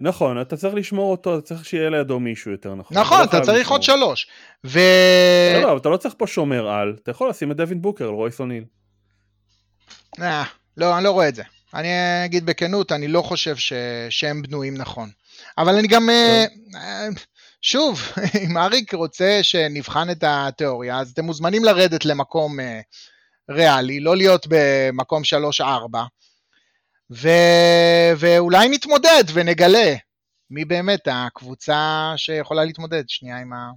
[0.00, 2.98] נכון, אתה צריך לשמור אותו, אתה צריך שיהיה לידו מישהו יותר נכון.
[2.98, 3.74] נכון, אתה צריך לשמור.
[3.74, 4.26] עוד שלוש.
[4.66, 4.80] ו...
[5.54, 8.14] לא, לא, אתה לא צריך פה שומר על, אתה יכול לשים את דווין בוקר על
[8.14, 8.64] רויס אוניל.
[10.20, 10.44] אה,
[10.76, 11.42] לא, אני לא רואה את זה.
[11.74, 11.88] אני
[12.24, 13.72] אגיד בכנות, אני לא חושב ש...
[14.10, 15.10] שהם בנויים נכון.
[15.58, 16.44] אבל אני גם, אה,
[16.74, 17.08] אה,
[17.62, 18.02] שוב,
[18.44, 22.80] אם אריק רוצה שנבחן את התיאוריה, אז אתם מוזמנים לרדת למקום אה,
[23.50, 25.22] ריאלי, לא להיות במקום
[25.60, 25.64] 3-4.
[27.10, 27.28] ו...
[28.16, 29.94] ואולי נתמודד ונגלה
[30.50, 33.70] מי באמת הקבוצה שיכולה להתמודד שנייה עם ה...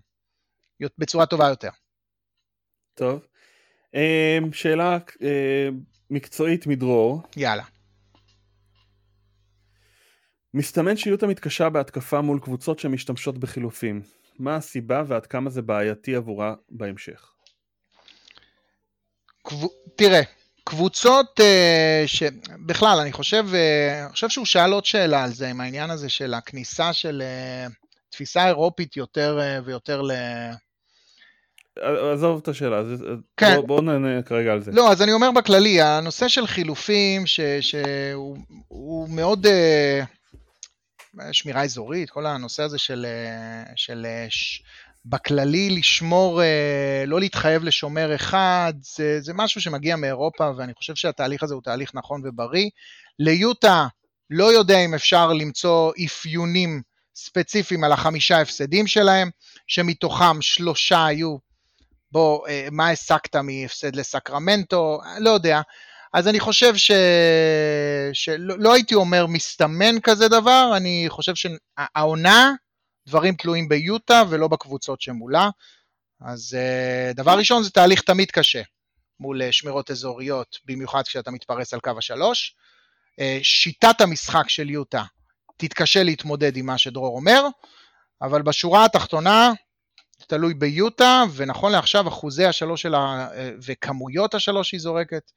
[0.97, 1.69] בצורה טובה יותר.
[2.93, 3.25] טוב.
[3.93, 5.79] אמ, שאלה אמ,
[6.09, 7.21] מקצועית מדרור.
[7.37, 7.63] יאללה.
[10.53, 14.01] מסתמן שיוטה מתקשה בהתקפה מול קבוצות שמשתמשות בחילופים.
[14.39, 17.33] מה הסיבה ועד כמה זה בעייתי עבורה בהמשך?
[19.43, 19.55] קב...
[19.95, 20.21] תראה,
[20.63, 25.61] קבוצות uh, שבכלל, אני חושב, uh, אני חושב שהוא שאל עוד שאלה על זה, עם
[25.61, 27.23] העניין הזה של הכניסה של
[27.69, 27.71] uh,
[28.09, 30.11] תפיסה אירופית יותר ויותר ל...
[32.13, 32.81] עזוב את השאלה,
[33.37, 33.55] כן.
[33.55, 34.71] בוא, בוא נענה כרגע על זה.
[34.71, 39.49] לא, אז אני אומר בכללי, הנושא של חילופים, ש, שהוא מאוד uh,
[41.31, 43.05] שמירה אזורית, כל הנושא הזה של,
[43.75, 44.63] של ש,
[45.05, 51.43] בכללי לשמור, אה, לא להתחייב לשומר אחד, זה, זה משהו שמגיע מאירופה, ואני חושב שהתהליך
[51.43, 52.69] הזה הוא תהליך נכון ובריא.
[53.19, 53.87] ליוטה,
[54.29, 56.81] לא יודע אם אפשר למצוא אפיונים
[57.15, 59.29] ספציפיים על החמישה הפסדים שלהם,
[59.67, 61.37] שמתוכם שלושה היו,
[62.11, 65.61] בוא, אה, מה הסקת מהפסד לסקרמנטו, לא יודע.
[66.13, 66.91] אז אני חושב ש...
[68.13, 72.53] שלא לא הייתי אומר מסתמן כזה דבר, אני חושב שהעונה
[73.07, 75.49] דברים תלויים ביוטה ולא בקבוצות שמולה.
[76.21, 78.61] אז uh, דבר ראשון זה תהליך תמיד קשה
[79.19, 82.55] מול uh, שמירות אזוריות, במיוחד כשאתה מתפרס על קו השלוש.
[83.11, 85.03] Uh, שיטת המשחק של יוטה
[85.57, 87.43] תתקשה להתמודד עם מה שדרור אומר,
[88.21, 89.51] אבל בשורה התחתונה
[90.19, 93.27] זה תלוי ביוטה, ונכון לעכשיו אחוזי השלוש שלה
[93.65, 95.31] וכמויות השלוש שהיא זורקת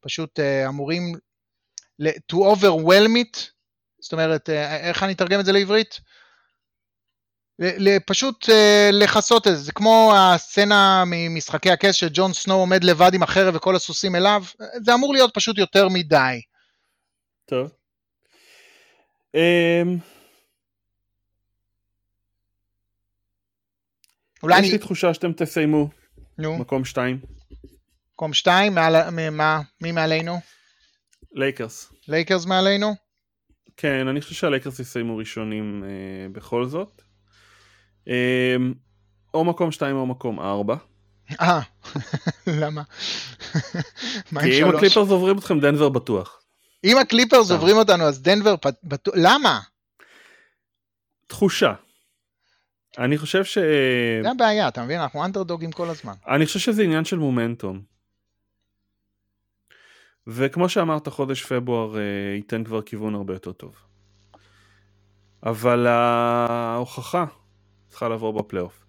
[0.00, 1.14] פשוט אמורים
[2.02, 3.38] to overwhelm it,
[4.00, 4.50] זאת אומרת,
[4.80, 6.00] איך אני אתרגם את זה לעברית?
[8.06, 8.48] פשוט
[8.92, 13.76] לכסות את זה, זה כמו הסצנה ממשחקי הכס שג'ון סנו עומד לבד עם החרב וכל
[13.76, 14.42] הסוסים אליו,
[14.84, 16.40] זה אמור להיות פשוט יותר מדי.
[17.46, 17.70] טוב.
[19.34, 19.98] אמ,
[24.42, 24.72] אולי יש אני...
[24.72, 25.88] לי תחושה שאתם תסיימו.
[26.38, 26.58] נו.
[26.58, 27.20] מקום שתיים.
[28.14, 28.74] מקום שתיים?
[28.74, 29.10] מעל...
[29.30, 29.60] מה?
[29.82, 30.40] מי מעלינו?
[31.32, 31.92] לייקרס.
[32.08, 32.94] לייקרס מעלינו?
[33.76, 37.02] כן, אני חושב שהלייקרס יסיימו ראשונים אה, בכל זאת.
[38.10, 38.56] אה,
[39.34, 40.76] או מקום שתיים או מקום ארבע.
[41.40, 41.60] אה,
[42.60, 42.82] למה?
[44.40, 46.42] כי אם הקליפרס עוברים אתכם דנבר בטוח.
[46.84, 48.54] אם הקליפרס עוברים אותנו אז דנבר
[48.84, 49.60] בטוח, למה?
[51.26, 51.72] תחושה.
[52.98, 53.58] אני חושב ש...
[54.22, 55.00] זה הבעיה, אתה מבין?
[55.00, 56.12] אנחנו אנדרדוגים כל הזמן.
[56.28, 57.82] אני חושב שזה עניין של מומנטום.
[60.26, 62.02] וכמו שאמרת, חודש פברואר אה,
[62.36, 63.74] ייתן כבר כיוון הרבה יותר טוב.
[65.42, 67.24] אבל ההוכחה
[67.90, 68.86] צריכה לבוא בפלייאוף.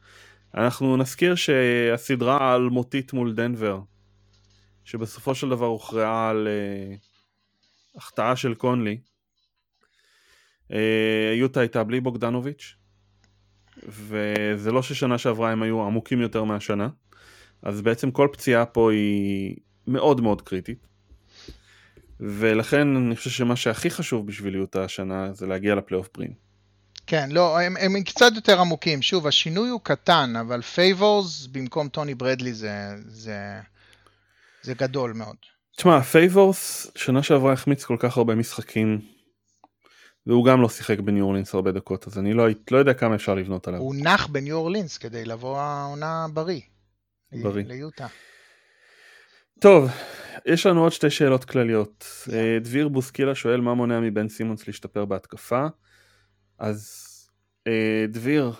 [0.56, 3.80] אנחנו נזכיר שהסדרה האלמותית מול דנבר,
[4.84, 8.97] שבסופו של דבר הוכרעה על uh, החטאה של קונלי,
[10.69, 10.76] אה,
[11.36, 12.76] יוטה הייתה בלי בוגדנוביץ',
[13.88, 16.89] וזה לא ששנה שעברה הם היו עמוקים יותר מהשנה,
[17.62, 19.56] אז בעצם כל פציעה פה היא
[19.88, 20.88] מאוד מאוד קריטית.
[22.20, 26.51] ולכן אני חושב שמה שהכי חשוב בשביל יוטה השנה זה להגיע לפלייאוף בריאים.
[27.12, 29.01] כן, לא, הם, הם קצת יותר עמוקים.
[29.01, 32.72] שוב, השינוי הוא קטן, אבל פייבורס במקום טוני ברדלי זה,
[33.05, 33.59] זה,
[34.62, 35.36] זה גדול מאוד.
[35.78, 39.01] תשמע, פייבורס שנה שעברה החמיץ כל כך הרבה משחקים,
[40.28, 43.36] והוא גם לא שיחק בניו אורלינס הרבה דקות, אז אני לא, לא יודע כמה אפשר
[43.36, 43.80] לבנות עליו.
[43.80, 46.62] הוא נח בניו אורלינס כדי לבוא העונה בריא.
[47.32, 47.66] בריא.
[47.66, 48.07] ליוטה.
[49.62, 49.89] טוב,
[50.45, 52.05] יש לנו עוד שתי שאלות כלליות.
[52.34, 55.68] אה, דביר בוסקילה שואל מה מונע מבן סימונס להשתפר בהתקפה.
[56.62, 57.07] אז
[57.68, 58.51] אה, דביר,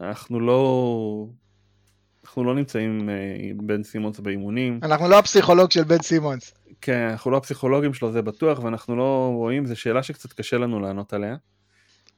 [0.00, 1.26] אנחנו לא...
[2.24, 4.80] אנחנו לא נמצאים אה, עם בן סימונס באימונים.
[4.82, 6.54] אנחנו לא הפסיכולוג של בן סימונס.
[6.80, 10.80] כן, אנחנו לא הפסיכולוגים שלו, זה בטוח, ואנחנו לא רואים, זו שאלה שקצת קשה לנו
[10.80, 11.36] לענות עליה.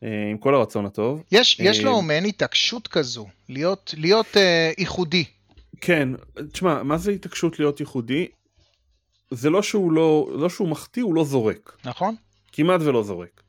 [0.03, 1.23] עם כל הרצון הטוב.
[1.33, 5.25] יש, יש לו מעין התעקשות כזו, להיות, להיות אה, ייחודי.
[5.81, 6.09] כן,
[6.53, 8.27] תשמע, מה זה התעקשות להיות ייחודי?
[9.31, 11.77] זה לא שהוא לא, לא שהוא מחטיא, הוא לא זורק.
[11.85, 12.15] נכון.
[12.53, 13.44] כמעט ולא זורק.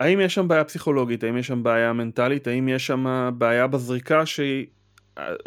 [0.00, 4.26] האם יש שם בעיה פסיכולוגית, האם יש שם בעיה מנטלית, האם יש שם בעיה בזריקה
[4.26, 4.66] שהיא...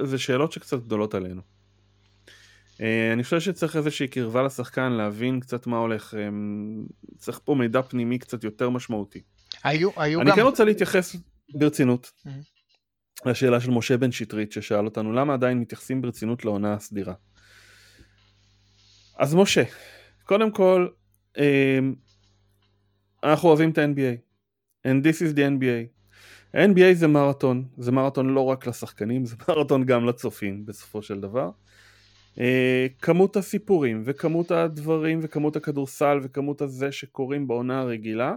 [0.02, 1.42] זה שאלות שקצת גדולות עלינו.
[2.82, 6.30] אה, אני חושב שצריך איזושהי קרבה לשחקן להבין קצת מה הולך, אה,
[7.18, 9.22] צריך פה מידע פנימי קצת יותר משמעותי.
[9.64, 10.36] היו, היו אני גם...
[10.36, 11.16] כן רוצה להתייחס
[11.54, 13.30] ברצינות mm-hmm.
[13.30, 17.14] לשאלה של משה בן שטרית ששאל אותנו למה עדיין מתייחסים ברצינות לעונה הסדירה.
[19.18, 19.64] אז משה,
[20.24, 20.88] קודם כל,
[23.24, 24.31] אנחנו אוהבים את ה-NBA,
[24.88, 26.02] and this is the NBA.
[26.54, 31.50] ה-NBA זה מרתון, זה מרתון לא רק לשחקנים, זה מרתון גם לצופים בסופו של דבר.
[32.40, 38.36] אה, כמות הסיפורים וכמות הדברים וכמות הכדורסל וכמות הזה שקורים בעונה הרגילה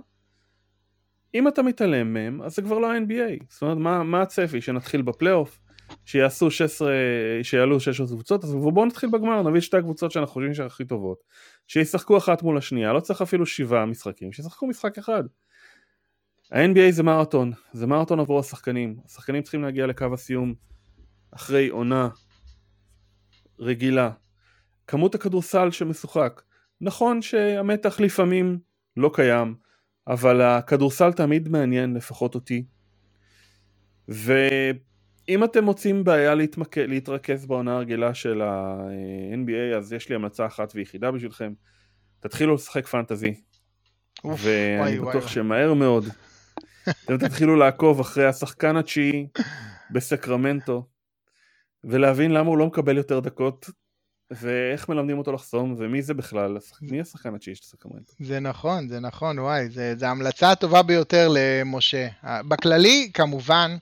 [1.35, 3.45] אם אתה מתעלם מהם, אז זה כבר לא ה-NBA.
[3.49, 4.61] זאת אומרת, מה, מה הצפי?
[4.61, 5.61] שנתחיל בפלייאוף?
[6.05, 6.93] שיעשו 16,
[7.43, 8.45] שיעלו 16 קבוצות?
[8.45, 11.19] אז בואו נתחיל בגמר, נביא שתי הקבוצות שאנחנו חושבים שהן הכי טובות.
[11.67, 15.25] שישחקו אחת מול השנייה, לא צריך אפילו שבעה משחקים, שישחקו משחק אחד.
[16.53, 18.97] ה-NBA זה מרתון, זה מרתון עבור השחקנים.
[19.07, 20.55] השחקנים צריכים להגיע לקו הסיום
[21.31, 22.09] אחרי עונה
[23.59, 24.11] רגילה.
[24.87, 26.43] כמות הכדורסל שמשוחק.
[26.81, 28.59] נכון שהמתח לפעמים
[28.97, 29.55] לא קיים,
[30.09, 32.65] אבל הכדורסל תמיד מעניין, לפחות אותי.
[34.09, 36.79] ואם אתם מוצאים בעיה להתמק...
[36.79, 41.53] להתרכז בעונה הרגילה של ה-NBA, אז יש לי המלצה אחת ויחידה בשבילכם.
[42.21, 43.35] תתחילו לשחק פנטזי.
[44.25, 45.29] ואני בטוח וואי.
[45.29, 46.05] שמהר מאוד
[47.05, 49.27] אתם תתחילו לעקוב אחרי השחקן התשיעי
[49.91, 50.87] בסקרמנטו,
[51.85, 53.71] ולהבין למה הוא לא מקבל יותר דקות
[54.31, 58.13] ואיך מלמדים אותו לחסום, ומי זה בכלל, מי השחקן התשיעי של סקרמנטו?
[58.21, 62.09] זה נכון, זה נכון, וואי, זו המלצה הטובה ביותר למשה.
[62.49, 63.77] בכללי, כמובן.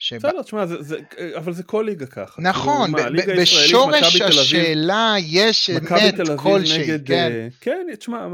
[0.00, 0.98] בסדר, תשמע, זה, זה,
[1.36, 2.42] אבל זה כל ליגה ככה.
[2.42, 7.48] נכון, כאילו, מה, בשורש השאלה יש אמת כלשהי, כן.
[7.60, 8.28] כן, תשמע,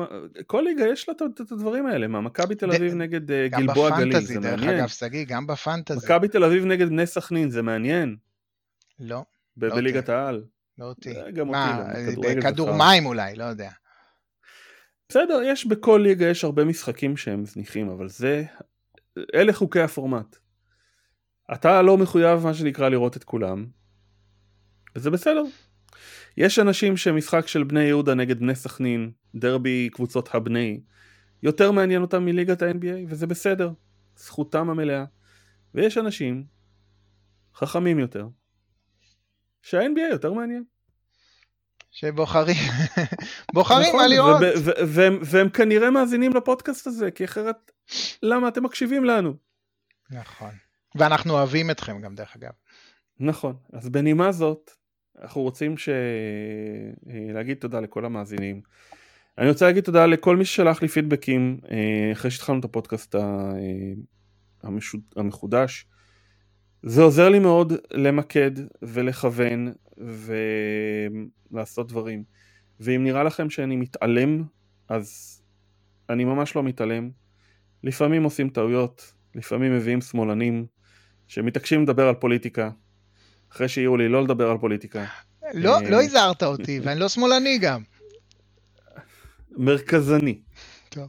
[0.46, 4.20] כל ליגה יש לה את הדברים האלה, מה, מכבי תל אביב נגד uh, גלבוע גליל,
[4.20, 4.56] זה מעניין.
[4.56, 6.06] גם בפנטזי, דרך אגב, שגיא, גם בפנטזי.
[6.06, 8.16] מכבי תל אביב נגד בני סכנין, זה מעניין.
[9.00, 9.24] לא.
[9.56, 10.44] לא בליגת העל.
[10.78, 11.14] לא אותי.
[11.34, 13.70] גם מה, לא, בכדור מים אולי, לא יודע.
[15.08, 18.44] בסדר, יש בכל ליגה, יש הרבה משחקים שהם זניחים, אבל זה,
[19.34, 20.36] אלה חוקי הפורמט.
[21.52, 23.66] אתה לא מחויב מה שנקרא לראות את כולם,
[24.96, 25.42] וזה בסדר.
[26.36, 30.80] יש אנשים שמשחק של בני יהודה נגד בני סכנין, דרבי קבוצות הבני,
[31.42, 33.70] יותר מעניין אותם מליגת ה-NBA, וזה בסדר,
[34.16, 35.04] זכותם המלאה.
[35.74, 36.44] ויש אנשים
[37.54, 38.28] חכמים יותר,
[39.62, 40.64] שה-NBA יותר מעניין.
[41.90, 42.56] שבוחרים,
[43.54, 44.36] בוחרים נכון, מה לראות.
[44.88, 47.72] והם, והם כנראה מאזינים לפודקאסט הזה, כי אחרת,
[48.22, 49.34] למה אתם מקשיבים לנו?
[50.10, 50.50] נכון.
[50.98, 52.50] ואנחנו אוהבים אתכם גם, דרך אגב.
[53.20, 53.56] נכון.
[53.72, 54.70] אז בנימה זאת,
[55.22, 55.88] אנחנו רוצים ש...
[57.06, 58.60] להגיד תודה לכל המאזינים.
[59.38, 63.52] אני רוצה להגיד תודה לכל מי ששלח לי פידבקים אה, אחרי שהתחלנו את הפודקאסט אה,
[65.16, 65.86] המחודש.
[66.82, 68.50] זה עוזר לי מאוד למקד
[68.82, 69.72] ולכוון
[71.50, 72.24] ולעשות דברים.
[72.80, 74.44] ואם נראה לכם שאני מתעלם,
[74.88, 75.36] אז
[76.10, 77.10] אני ממש לא מתעלם.
[77.82, 80.66] לפעמים עושים טעויות, לפעמים מביאים שמאלנים
[81.28, 82.70] שמתעקשים לדבר על פוליטיקה,
[83.52, 85.04] אחרי שהעירו לי לא לדבר על פוליטיקה.
[85.54, 87.82] לא, אה, לא הזהרת אותי, ואני לא שמאלני גם.
[89.50, 90.40] מרכזני.
[90.88, 91.08] טוב.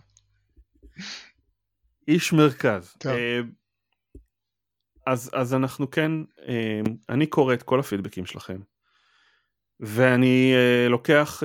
[2.08, 2.94] איש מרכז.
[2.98, 3.12] טוב.
[3.12, 3.40] אה,
[5.06, 6.12] אז, אז אנחנו כן,
[6.48, 8.58] אה, אני קורא את כל הפידבקים שלכם,
[9.80, 10.54] ואני
[10.90, 11.44] לוקח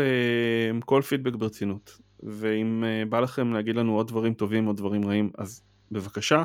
[0.85, 5.63] כל פידבק ברצינות, ואם בא לכם להגיד לנו עוד דברים טובים או דברים רעים, אז
[5.91, 6.43] בבקשה.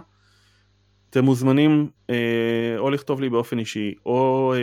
[1.18, 1.89] אתם מוזמנים
[2.78, 4.53] או לכתוב לי באופן אישי, או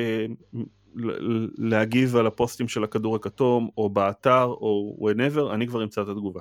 [1.59, 6.41] להגיב על הפוסטים של הכדור הכתום, או באתר, או whenever, אני כבר אמצא את התגובה.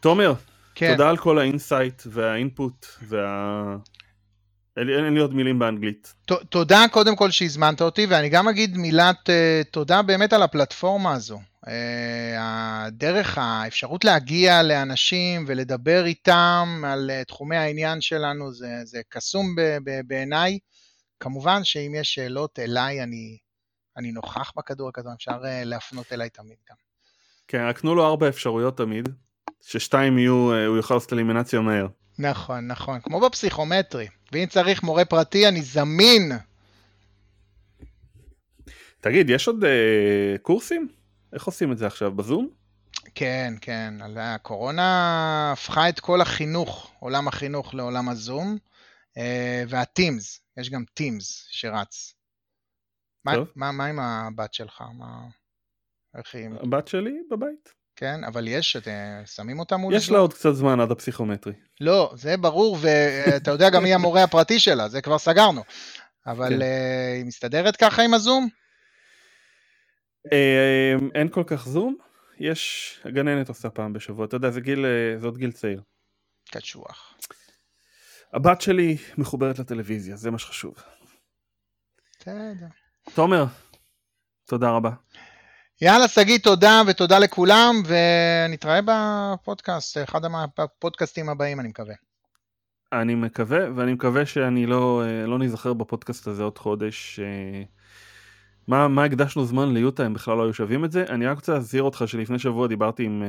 [0.00, 0.32] תומר,
[0.74, 0.92] כן.
[0.92, 3.76] תודה על כל ה insight וה input וה...
[4.78, 6.14] אין לי עוד מילים באנגלית.
[6.48, 11.40] תודה קודם כל שהזמנת אותי, ואני גם אגיד מילת אה, תודה באמת על הפלטפורמה הזו.
[11.64, 11.70] אה,
[12.38, 19.54] הדרך, האפשרות להגיע לאנשים ולדבר איתם על אה, תחומי העניין שלנו זה, זה קסום
[20.06, 20.58] בעיניי.
[21.20, 23.38] כמובן שאם יש שאלות אליי, אני,
[23.96, 26.76] אני נוכח בכדור הכדור, אפשר להפנות אליי תמיד גם.
[27.48, 29.08] כן, רק תנו לו ארבע אפשרויות תמיד,
[29.60, 30.34] ששתיים יהיו,
[30.66, 31.86] הוא יוכל לעשות אלימינציה מהר.
[32.18, 34.08] נכון, נכון, כמו בפסיכומטרי.
[34.32, 36.32] ואם צריך מורה פרטי, אני זמין.
[39.00, 40.88] תגיד, יש עוד אה, קורסים?
[41.32, 42.48] איך עושים את זה עכשיו, בזום?
[43.14, 43.94] כן, כן.
[44.16, 48.58] הקורונה הפכה את כל החינוך, עולם החינוך לעולם הזום,
[49.18, 52.14] אה, והטימס, יש גם טימס שרץ.
[53.24, 54.82] מה, מה, מה עם הבת שלך?
[54.98, 55.26] מה...
[56.16, 56.48] איך היא...
[56.62, 57.77] הבת שלי בבית.
[58.00, 58.76] כן, אבל יש,
[59.26, 59.94] שמים אותה מול...
[59.94, 61.52] יש לה עוד קצת זמן עד הפסיכומטרי.
[61.80, 65.62] לא, זה ברור, ואתה יודע גם מי המורה הפרטי שלה, זה כבר סגרנו.
[66.26, 66.62] אבל כן.
[66.62, 68.48] אה, היא מסתדרת ככה עם הזום?
[70.32, 71.96] אה, אין כל כך זום,
[72.40, 75.82] יש, הגננת עושה פעם בשבוע, אתה יודע, זה גיל, אה, זה עוד גיל צעיר.
[76.50, 77.14] קשוח.
[78.32, 80.74] הבת שלי מחוברת לטלוויזיה, זה מה שחשוב.
[82.20, 82.66] בסדר.
[83.14, 83.44] תומר,
[84.46, 84.90] תודה רבה.
[85.82, 90.20] יאללה, שגיא, תודה ותודה לכולם, ונתראה בפודקאסט, אחד
[90.58, 91.94] הפודקאסטים הבאים, אני מקווה.
[92.92, 97.20] אני מקווה, ואני מקווה שאני לא, לא נזכר בפודקאסט הזה עוד חודש.
[97.20, 97.62] אה,
[98.68, 101.04] מה, מה הקדשנו זמן ליוטה, הם בכלל לא היו שווים את זה.
[101.08, 103.28] אני רק רוצה להזהיר אותך שלפני שבוע דיברתי עם אה,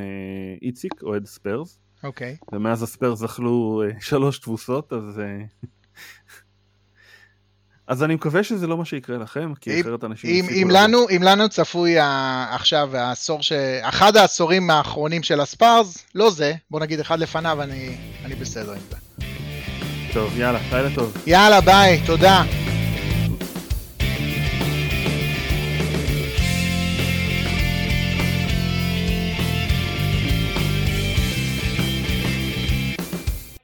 [0.61, 1.79] איציק, אוהד ספרס.
[2.03, 2.37] אוקיי.
[2.41, 2.55] אוקיי.
[2.55, 5.21] ומאז הספרס אכלו אה, שלוש תבוסות, אז...
[7.89, 10.29] אז אני מקווה שזה לא מה שיקרה לכם, כי אם, אחרת אנשים...
[10.29, 11.95] אם, אם, לנו, אם לנו צפוי
[12.51, 13.51] עכשיו העשור ש...
[13.81, 18.79] אחד העשורים האחרונים של הספרס, לא זה, בוא נגיד אחד לפניו, אני, אני בסדר עם
[18.89, 19.25] זה.
[20.13, 21.13] טוב, יאללה, לילה טוב.
[21.27, 22.68] יאללה, ביי, תודה.